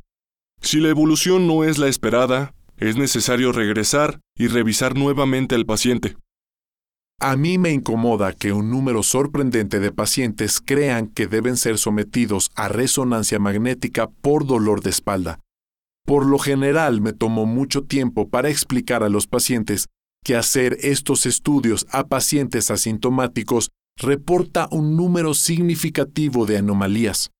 Si 0.59 0.79
la 0.79 0.89
evolución 0.89 1.45
no 1.45 1.63
es 1.63 1.77
la 1.77 1.87
esperada, 1.87 2.55
es 2.77 2.97
necesario 2.97 3.51
regresar 3.51 4.21
y 4.35 4.47
revisar 4.47 4.95
nuevamente 4.95 5.53
al 5.53 5.67
paciente. 5.67 6.17
A 7.19 7.37
mí 7.37 7.57
me 7.57 7.71
incomoda 7.71 8.33
que 8.33 8.51
un 8.51 8.69
número 8.69 9.01
sorprendente 9.01 9.79
de 9.79 9.91
pacientes 9.91 10.59
crean 10.59 11.07
que 11.07 11.27
deben 11.27 11.55
ser 11.55 11.77
sometidos 11.77 12.51
a 12.55 12.67
resonancia 12.67 13.39
magnética 13.39 14.09
por 14.09 14.45
dolor 14.45 14.81
de 14.81 14.89
espalda. 14.89 15.39
Por 16.05 16.25
lo 16.25 16.39
general 16.39 17.01
me 17.01 17.13
tomó 17.13 17.45
mucho 17.45 17.83
tiempo 17.83 18.29
para 18.29 18.49
explicar 18.49 19.01
a 19.01 19.09
los 19.09 19.27
pacientes 19.27 19.87
que 20.23 20.35
hacer 20.35 20.77
estos 20.81 21.25
estudios 21.25 21.87
a 21.89 22.07
pacientes 22.07 22.69
asintomáticos 22.69 23.69
reporta 23.97 24.67
un 24.71 24.97
número 24.97 25.33
significativo 25.33 26.45
de 26.45 26.57
anomalías. 26.57 27.31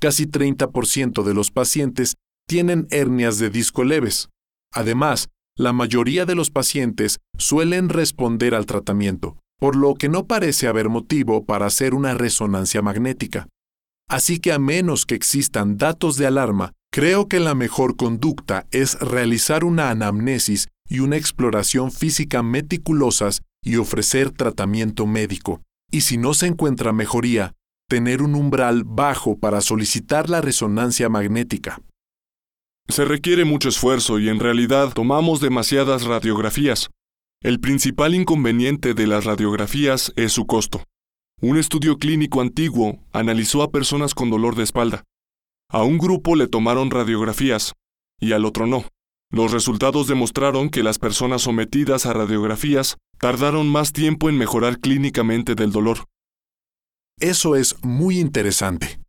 Casi 0.00 0.26
30% 0.26 1.22
de 1.22 1.34
los 1.34 1.50
pacientes 1.50 2.14
tienen 2.48 2.86
hernias 2.90 3.38
de 3.38 3.50
disco 3.50 3.84
leves. 3.84 4.30
Además, 4.72 5.28
la 5.56 5.72
mayoría 5.72 6.26
de 6.26 6.34
los 6.34 6.50
pacientes 6.50 7.18
suelen 7.38 7.88
responder 7.88 8.54
al 8.54 8.66
tratamiento, 8.66 9.36
por 9.58 9.76
lo 9.76 9.94
que 9.94 10.08
no 10.08 10.26
parece 10.26 10.66
haber 10.66 10.88
motivo 10.88 11.44
para 11.44 11.66
hacer 11.66 11.94
una 11.94 12.14
resonancia 12.14 12.82
magnética. 12.82 13.48
Así 14.08 14.40
que 14.40 14.52
a 14.52 14.58
menos 14.58 15.06
que 15.06 15.14
existan 15.14 15.76
datos 15.76 16.16
de 16.16 16.26
alarma, 16.26 16.72
creo 16.92 17.28
que 17.28 17.40
la 17.40 17.54
mejor 17.54 17.96
conducta 17.96 18.66
es 18.70 18.98
realizar 19.00 19.64
una 19.64 19.90
anamnesis 19.90 20.68
y 20.88 21.00
una 21.00 21.16
exploración 21.16 21.92
física 21.92 22.42
meticulosas 22.42 23.42
y 23.62 23.76
ofrecer 23.76 24.30
tratamiento 24.30 25.06
médico 25.06 25.62
y 25.92 26.00
si 26.00 26.16
no 26.16 26.34
se 26.34 26.46
encuentra 26.46 26.92
mejoría, 26.92 27.52
tener 27.88 28.22
un 28.22 28.34
umbral 28.34 28.82
bajo 28.84 29.38
para 29.38 29.60
solicitar 29.60 30.30
la 30.30 30.40
resonancia 30.40 31.10
magnética. 31.10 31.80
Se 32.88 33.04
requiere 33.04 33.44
mucho 33.44 33.68
esfuerzo 33.68 34.18
y 34.18 34.28
en 34.28 34.38
realidad 34.38 34.92
tomamos 34.92 35.40
demasiadas 35.40 36.04
radiografías. 36.04 36.90
El 37.42 37.58
principal 37.58 38.14
inconveniente 38.14 38.94
de 38.94 39.06
las 39.06 39.24
radiografías 39.24 40.12
es 40.16 40.32
su 40.32 40.46
costo. 40.46 40.84
Un 41.40 41.58
estudio 41.58 41.98
clínico 41.98 42.40
antiguo 42.40 43.00
analizó 43.12 43.62
a 43.62 43.70
personas 43.72 44.14
con 44.14 44.30
dolor 44.30 44.54
de 44.54 44.62
espalda. 44.62 45.04
A 45.68 45.82
un 45.82 45.98
grupo 45.98 46.36
le 46.36 46.46
tomaron 46.46 46.90
radiografías 46.90 47.72
y 48.20 48.32
al 48.32 48.44
otro 48.44 48.66
no. 48.66 48.84
Los 49.30 49.50
resultados 49.50 50.06
demostraron 50.06 50.68
que 50.70 50.82
las 50.82 50.98
personas 50.98 51.42
sometidas 51.42 52.06
a 52.06 52.12
radiografías 52.12 52.98
tardaron 53.18 53.68
más 53.68 53.92
tiempo 53.92 54.28
en 54.28 54.36
mejorar 54.36 54.78
clínicamente 54.78 55.54
del 55.54 55.72
dolor. 55.72 56.04
Eso 57.18 57.56
es 57.56 57.76
muy 57.82 58.20
interesante. 58.20 59.01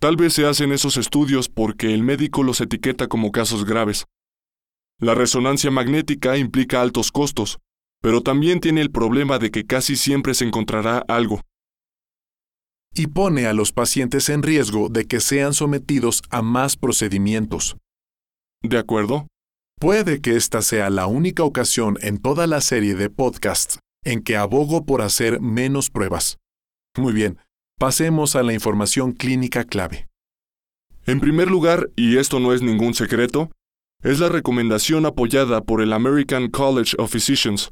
Tal 0.00 0.16
vez 0.16 0.32
se 0.32 0.46
hacen 0.46 0.72
esos 0.72 0.96
estudios 0.96 1.50
porque 1.50 1.92
el 1.92 2.02
médico 2.02 2.42
los 2.42 2.62
etiqueta 2.62 3.06
como 3.06 3.30
casos 3.32 3.66
graves. 3.66 4.06
La 4.98 5.14
resonancia 5.14 5.70
magnética 5.70 6.38
implica 6.38 6.80
altos 6.80 7.12
costos, 7.12 7.58
pero 8.00 8.22
también 8.22 8.60
tiene 8.60 8.80
el 8.80 8.90
problema 8.90 9.38
de 9.38 9.50
que 9.50 9.66
casi 9.66 9.96
siempre 9.96 10.32
se 10.32 10.46
encontrará 10.46 11.04
algo. 11.06 11.42
Y 12.94 13.08
pone 13.08 13.46
a 13.46 13.52
los 13.52 13.72
pacientes 13.72 14.30
en 14.30 14.42
riesgo 14.42 14.88
de 14.88 15.04
que 15.04 15.20
sean 15.20 15.52
sometidos 15.52 16.22
a 16.30 16.40
más 16.40 16.78
procedimientos. 16.78 17.76
¿De 18.62 18.78
acuerdo? 18.78 19.26
Puede 19.78 20.22
que 20.22 20.34
esta 20.34 20.62
sea 20.62 20.88
la 20.88 21.06
única 21.06 21.44
ocasión 21.44 21.98
en 22.00 22.18
toda 22.18 22.46
la 22.46 22.62
serie 22.62 22.94
de 22.94 23.10
podcasts 23.10 23.80
en 24.02 24.22
que 24.22 24.38
abogo 24.38 24.86
por 24.86 25.02
hacer 25.02 25.40
menos 25.40 25.90
pruebas. 25.90 26.38
Muy 26.96 27.12
bien, 27.12 27.38
pasemos 27.80 28.36
a 28.36 28.42
la 28.42 28.52
información 28.52 29.12
clínica 29.12 29.64
clave. 29.64 30.06
En 31.06 31.18
primer 31.18 31.50
lugar, 31.50 31.88
y 31.96 32.18
esto 32.18 32.38
no 32.38 32.52
es 32.52 32.60
ningún 32.60 32.92
secreto, 32.92 33.50
es 34.02 34.20
la 34.20 34.28
recomendación 34.28 35.06
apoyada 35.06 35.62
por 35.62 35.80
el 35.80 35.94
American 35.94 36.50
College 36.50 36.94
of 36.98 37.10
Physicians. 37.10 37.70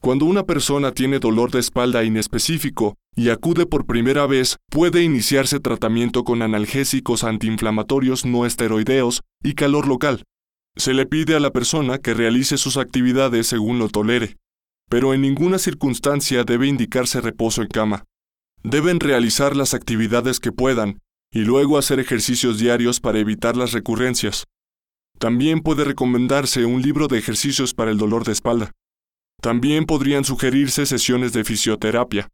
Cuando 0.00 0.24
una 0.24 0.44
persona 0.44 0.92
tiene 0.92 1.18
dolor 1.18 1.50
de 1.50 1.58
espalda 1.58 2.04
inespecífico 2.04 2.94
y 3.14 3.28
acude 3.28 3.66
por 3.66 3.84
primera 3.84 4.26
vez, 4.26 4.56
puede 4.70 5.02
iniciarse 5.02 5.60
tratamiento 5.60 6.24
con 6.24 6.40
analgésicos 6.40 7.22
antiinflamatorios 7.22 8.24
no 8.24 8.46
esteroideos 8.46 9.20
y 9.42 9.52
calor 9.52 9.86
local. 9.86 10.22
Se 10.74 10.94
le 10.94 11.04
pide 11.04 11.36
a 11.36 11.40
la 11.40 11.50
persona 11.50 11.98
que 11.98 12.14
realice 12.14 12.56
sus 12.56 12.78
actividades 12.78 13.46
según 13.46 13.78
lo 13.78 13.90
tolere, 13.90 14.38
pero 14.88 15.12
en 15.12 15.20
ninguna 15.20 15.58
circunstancia 15.58 16.44
debe 16.44 16.66
indicarse 16.66 17.20
reposo 17.20 17.60
en 17.60 17.68
cama. 17.68 18.04
Deben 18.66 18.98
realizar 18.98 19.54
las 19.54 19.74
actividades 19.74 20.40
que 20.40 20.50
puedan 20.50 20.98
y 21.30 21.40
luego 21.40 21.76
hacer 21.76 22.00
ejercicios 22.00 22.58
diarios 22.58 22.98
para 22.98 23.18
evitar 23.18 23.58
las 23.58 23.72
recurrencias. 23.72 24.44
También 25.18 25.60
puede 25.60 25.84
recomendarse 25.84 26.64
un 26.64 26.80
libro 26.80 27.06
de 27.06 27.18
ejercicios 27.18 27.74
para 27.74 27.90
el 27.90 27.98
dolor 27.98 28.24
de 28.24 28.32
espalda. 28.32 28.70
También 29.42 29.84
podrían 29.84 30.24
sugerirse 30.24 30.86
sesiones 30.86 31.34
de 31.34 31.44
fisioterapia. 31.44 32.28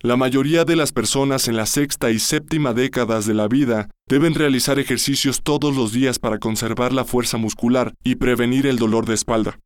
La 0.00 0.16
mayoría 0.16 0.64
de 0.64 0.76
las 0.76 0.92
personas 0.92 1.48
en 1.48 1.56
la 1.56 1.66
sexta 1.66 2.12
y 2.12 2.20
séptima 2.20 2.72
décadas 2.72 3.26
de 3.26 3.34
la 3.34 3.48
vida 3.48 3.88
deben 4.08 4.34
realizar 4.34 4.78
ejercicios 4.78 5.42
todos 5.42 5.74
los 5.74 5.92
días 5.92 6.20
para 6.20 6.38
conservar 6.38 6.92
la 6.92 7.04
fuerza 7.04 7.38
muscular 7.38 7.92
y 8.04 8.14
prevenir 8.14 8.68
el 8.68 8.78
dolor 8.78 9.04
de 9.04 9.14
espalda. 9.14 9.58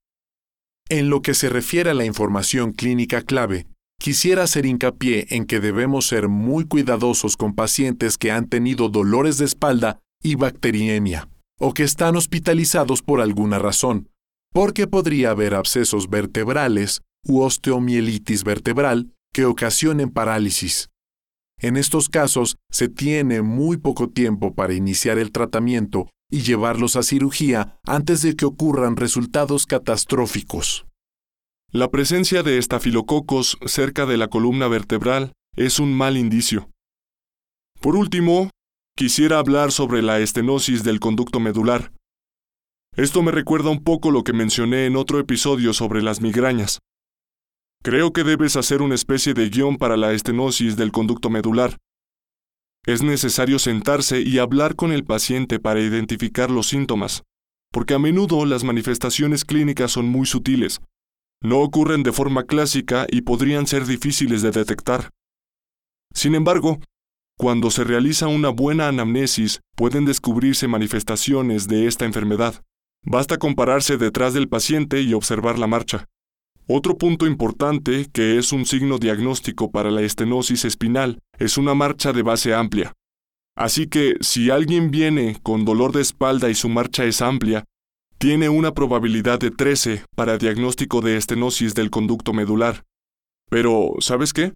En 0.89 1.11
lo 1.11 1.21
que 1.21 1.35
se 1.35 1.51
refiere 1.51 1.91
a 1.91 1.95
la 1.95 2.07
información 2.07 2.73
clínica 2.73 3.21
clave, 3.21 3.67
quisiera 4.01 4.45
hacer 4.45 4.65
hincapié 4.65 5.27
en 5.29 5.45
que 5.45 5.61
debemos 5.61 6.07
ser 6.07 6.29
muy 6.29 6.65
cuidadosos 6.65 7.37
con 7.37 7.55
pacientes 7.55 8.17
que 8.17 8.33
han 8.33 8.49
tenido 8.49 8.89
dolores 8.89 9.37
de 9.37 9.45
espalda 9.45 10.01
y 10.23 10.37
bacteriemia, 10.37 11.29
o 11.59 11.75
que 11.75 11.83
están 11.83 12.17
hospitalizados 12.17 13.03
por 13.03 13.21
alguna 13.21 13.59
razón, 13.59 14.09
porque 14.53 14.87
podría 14.87 15.31
haber 15.31 15.55
abscesos 15.55 16.09
vertebrales 16.09 17.03
u 17.27 17.43
osteomielitis 17.43 18.43
vertebral 18.43 19.13
que 19.35 19.45
ocasionen 19.45 20.09
parálisis. 20.11 20.89
En 21.61 21.77
estos 21.77 22.09
casos 22.09 22.57
se 22.71 22.89
tiene 22.89 23.43
muy 23.43 23.77
poco 23.77 24.09
tiempo 24.09 24.55
para 24.55 24.73
iniciar 24.73 25.19
el 25.19 25.31
tratamiento 25.31 26.09
y 26.31 26.41
llevarlos 26.41 26.97
a 26.97 27.03
cirugía 27.03 27.79
antes 27.85 28.23
de 28.23 28.35
que 28.35 28.47
ocurran 28.47 28.97
resultados 28.97 29.67
catastróficos. 29.67 30.87
La 31.73 31.89
presencia 31.89 32.43
de 32.43 32.59
estafilococos 32.59 33.57
cerca 33.65 34.05
de 34.05 34.17
la 34.17 34.27
columna 34.27 34.67
vertebral 34.67 35.35
es 35.55 35.79
un 35.79 35.97
mal 35.97 36.17
indicio. 36.17 36.69
Por 37.81 37.95
último, 37.95 38.51
quisiera 38.97 39.39
hablar 39.39 39.71
sobre 39.71 40.03
la 40.03 40.19
estenosis 40.19 40.83
del 40.83 40.99
conducto 40.99 41.39
medular. 41.39 41.93
Esto 42.97 43.23
me 43.23 43.31
recuerda 43.31 43.71
un 43.71 43.85
poco 43.85 44.11
lo 44.11 44.25
que 44.25 44.33
mencioné 44.33 44.87
en 44.87 44.97
otro 44.97 45.21
episodio 45.21 45.73
sobre 45.73 46.03
las 46.03 46.21
migrañas. 46.21 46.81
Creo 47.85 48.13
que 48.13 48.25
debes 48.25 48.57
hacer 48.57 48.83
una 48.83 48.97
especie 48.97 49.33
de 49.33 49.49
guion 49.49 49.77
para 49.77 49.97
la 49.97 50.13
estenosis 50.13 50.77
del 50.77 50.91
conducto 50.91 51.31
medular. 51.31 51.77
Es 52.85 53.05
necesario 53.05 53.61
sentarse 53.61 54.23
y 54.23 54.39
hablar 54.39 54.75
con 54.75 54.91
el 54.91 55.05
paciente 55.05 55.61
para 55.61 55.81
identificar 55.81 56.51
los 56.51 56.67
síntomas, 56.67 57.23
porque 57.71 57.95
a 57.95 58.01
menudo 58.01 58.45
las 58.45 58.65
manifestaciones 58.65 59.45
clínicas 59.45 59.93
son 59.93 60.09
muy 60.09 60.27
sutiles. 60.27 60.81
No 61.43 61.61
ocurren 61.61 62.03
de 62.03 62.13
forma 62.13 62.45
clásica 62.45 63.07
y 63.11 63.23
podrían 63.23 63.67
ser 63.67 63.87
difíciles 63.87 64.43
de 64.43 64.51
detectar. 64.51 65.11
Sin 66.13 66.35
embargo, 66.35 66.81
cuando 67.39 67.71
se 67.71 67.85
realiza 67.85 68.27
una 68.27 68.51
buena 68.51 68.89
anamnesis, 68.89 69.61
pueden 69.75 70.05
descubrirse 70.05 70.69
manifestaciones 70.69 71.69
de 71.69 71.87
esta 71.87 72.05
enfermedad. 72.05 72.63
Basta 73.03 73.39
compararse 73.39 73.97
detrás 73.97 74.35
del 74.35 74.49
paciente 74.49 75.01
y 75.01 75.15
observar 75.15 75.59
la 75.59 75.67
marcha. 75.67 76.05
Otro 76.67 76.99
punto 76.99 77.27
importante, 77.27 78.07
que 78.13 78.37
es 78.37 78.53
un 78.53 78.67
signo 78.67 78.99
diagnóstico 78.99 79.71
para 79.71 79.91
la 79.91 80.03
estenosis 80.03 80.67
espinal, 80.67 81.19
es 81.39 81.57
una 81.57 81.75
marcha 81.75 82.13
de 82.13 82.23
base 82.23 82.53
amplia. 82.53 82.93
Así 83.57 83.89
que 83.89 84.17
si 84.21 84.51
alguien 84.51 84.91
viene 84.91 85.39
con 85.43 85.65
dolor 85.65 85.93
de 85.93 86.03
espalda 86.03 86.51
y 86.51 86.55
su 86.55 86.69
marcha 86.69 87.05
es 87.07 87.23
amplia, 87.23 87.65
tiene 88.21 88.51
una 88.51 88.75
probabilidad 88.75 89.39
de 89.39 89.51
13 89.51 90.05
para 90.15 90.37
diagnóstico 90.37 91.01
de 91.01 91.17
estenosis 91.17 91.75
del 91.75 91.89
conducto 91.89 92.35
medular. 92.35 92.85
Pero, 93.49 93.95
¿sabes 94.01 94.35
qué? 94.35 94.53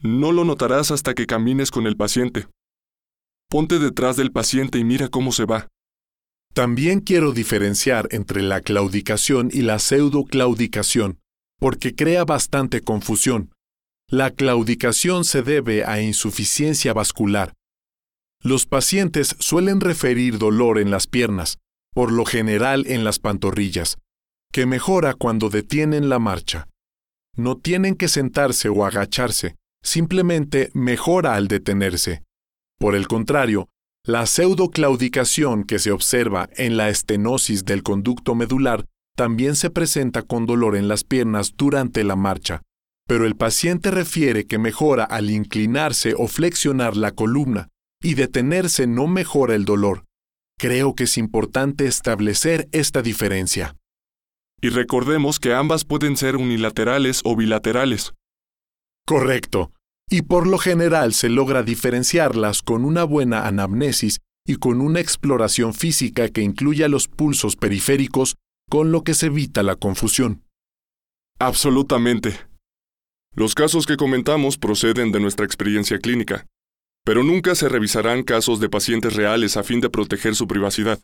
No 0.00 0.32
lo 0.32 0.44
notarás 0.44 0.90
hasta 0.90 1.14
que 1.14 1.24
camines 1.24 1.70
con 1.70 1.86
el 1.86 1.96
paciente. 1.96 2.48
Ponte 3.48 3.78
detrás 3.78 4.16
del 4.16 4.32
paciente 4.32 4.78
y 4.78 4.84
mira 4.84 5.06
cómo 5.06 5.30
se 5.30 5.44
va. 5.44 5.68
También 6.52 6.98
quiero 6.98 7.30
diferenciar 7.30 8.08
entre 8.10 8.42
la 8.42 8.60
claudicación 8.60 9.50
y 9.52 9.62
la 9.62 9.78
pseudoclaudicación, 9.78 11.20
porque 11.60 11.94
crea 11.94 12.24
bastante 12.24 12.80
confusión. 12.80 13.52
La 14.10 14.32
claudicación 14.32 15.24
se 15.24 15.42
debe 15.42 15.84
a 15.84 16.02
insuficiencia 16.02 16.92
vascular. 16.92 17.54
Los 18.42 18.66
pacientes 18.66 19.36
suelen 19.38 19.80
referir 19.80 20.38
dolor 20.38 20.80
en 20.80 20.90
las 20.90 21.06
piernas, 21.06 21.58
por 21.96 22.12
lo 22.12 22.26
general 22.26 22.84
en 22.88 23.04
las 23.04 23.18
pantorrillas, 23.18 23.96
que 24.52 24.66
mejora 24.66 25.14
cuando 25.14 25.48
detienen 25.48 26.10
la 26.10 26.18
marcha. 26.18 26.68
No 27.34 27.56
tienen 27.56 27.94
que 27.94 28.08
sentarse 28.08 28.68
o 28.68 28.84
agacharse, 28.84 29.56
simplemente 29.82 30.68
mejora 30.74 31.36
al 31.36 31.48
detenerse. 31.48 32.22
Por 32.78 32.96
el 32.96 33.08
contrario, 33.08 33.70
la 34.04 34.26
pseudoclaudicación 34.26 35.64
que 35.64 35.78
se 35.78 35.90
observa 35.90 36.50
en 36.56 36.76
la 36.76 36.90
estenosis 36.90 37.64
del 37.64 37.82
conducto 37.82 38.34
medular 38.34 38.84
también 39.16 39.56
se 39.56 39.70
presenta 39.70 40.20
con 40.20 40.44
dolor 40.44 40.76
en 40.76 40.88
las 40.88 41.02
piernas 41.02 41.54
durante 41.56 42.04
la 42.04 42.14
marcha, 42.14 42.60
pero 43.08 43.24
el 43.24 43.36
paciente 43.36 43.90
refiere 43.90 44.46
que 44.46 44.58
mejora 44.58 45.04
al 45.04 45.30
inclinarse 45.30 46.12
o 46.14 46.28
flexionar 46.28 46.94
la 46.94 47.12
columna, 47.12 47.68
y 48.02 48.12
detenerse 48.12 48.86
no 48.86 49.06
mejora 49.06 49.54
el 49.54 49.64
dolor. 49.64 50.05
Creo 50.58 50.94
que 50.94 51.04
es 51.04 51.18
importante 51.18 51.86
establecer 51.86 52.68
esta 52.72 53.02
diferencia. 53.02 53.76
Y 54.62 54.70
recordemos 54.70 55.38
que 55.38 55.52
ambas 55.52 55.84
pueden 55.84 56.16
ser 56.16 56.36
unilaterales 56.36 57.20
o 57.24 57.36
bilaterales. 57.36 58.14
Correcto. 59.06 59.72
Y 60.08 60.22
por 60.22 60.46
lo 60.46 60.56
general 60.56 61.12
se 61.12 61.28
logra 61.28 61.62
diferenciarlas 61.62 62.62
con 62.62 62.84
una 62.84 63.04
buena 63.04 63.46
anamnesis 63.46 64.20
y 64.46 64.56
con 64.56 64.80
una 64.80 65.00
exploración 65.00 65.74
física 65.74 66.28
que 66.28 66.40
incluya 66.40 66.88
los 66.88 67.06
pulsos 67.06 67.56
periféricos 67.56 68.36
con 68.70 68.92
lo 68.92 69.02
que 69.02 69.14
se 69.14 69.26
evita 69.26 69.62
la 69.62 69.76
confusión. 69.76 70.42
Absolutamente. 71.38 72.38
Los 73.34 73.54
casos 73.54 73.84
que 73.84 73.98
comentamos 73.98 74.56
proceden 74.56 75.12
de 75.12 75.20
nuestra 75.20 75.44
experiencia 75.44 75.98
clínica, 75.98 76.46
pero 77.06 77.22
nunca 77.22 77.54
se 77.54 77.68
revisarán 77.68 78.24
casos 78.24 78.58
de 78.58 78.68
pacientes 78.68 79.14
reales 79.14 79.56
a 79.56 79.62
fin 79.62 79.80
de 79.80 79.88
proteger 79.88 80.34
su 80.34 80.48
privacidad. 80.48 81.00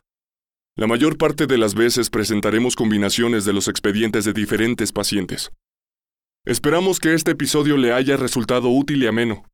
La 0.75 0.85
mayor 0.85 1.17
parte 1.17 1.47
de 1.47 1.57
las 1.57 1.75
veces 1.75 2.09
presentaremos 2.09 2.75
combinaciones 2.75 3.45
de 3.45 3.53
los 3.53 3.67
expedientes 3.67 4.25
de 4.25 4.33
diferentes 4.33 4.91
pacientes. 4.91 5.51
Esperamos 6.45 6.99
que 6.99 7.13
este 7.13 7.31
episodio 7.31 7.77
le 7.77 7.93
haya 7.93 8.17
resultado 8.17 8.69
útil 8.69 9.01
y 9.01 9.07
ameno. 9.07 9.45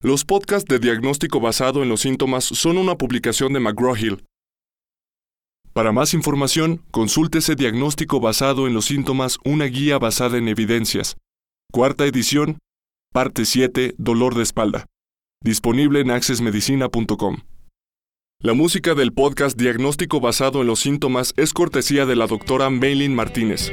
Los 0.00 0.24
podcasts 0.24 0.68
de 0.68 0.78
diagnóstico 0.78 1.40
basado 1.40 1.82
en 1.82 1.88
los 1.88 2.02
síntomas 2.02 2.44
son 2.44 2.78
una 2.78 2.96
publicación 2.96 3.52
de 3.52 3.60
McGraw-Hill, 3.60 4.24
para 5.72 5.90
más 5.90 6.12
información, 6.12 6.82
consúltese 6.90 7.54
Diagnóstico 7.54 8.20
basado 8.20 8.66
en 8.66 8.74
los 8.74 8.84
síntomas, 8.84 9.38
una 9.42 9.64
guía 9.64 9.98
basada 9.98 10.36
en 10.36 10.48
evidencias. 10.48 11.16
Cuarta 11.72 12.04
edición, 12.04 12.58
parte 13.10 13.46
7, 13.46 13.94
dolor 13.96 14.34
de 14.34 14.42
espalda. 14.42 14.84
Disponible 15.42 15.98
en 15.98 16.12
accessmedicina.com. 16.12 17.38
La 18.38 18.54
música 18.54 18.94
del 18.94 19.12
podcast 19.12 19.58
Diagnóstico 19.58 20.20
basado 20.20 20.60
en 20.60 20.68
los 20.68 20.78
síntomas 20.78 21.34
es 21.36 21.52
cortesía 21.52 22.06
de 22.06 22.14
la 22.14 22.28
doctora 22.28 22.70
Maylin 22.70 23.14
Martínez. 23.14 23.72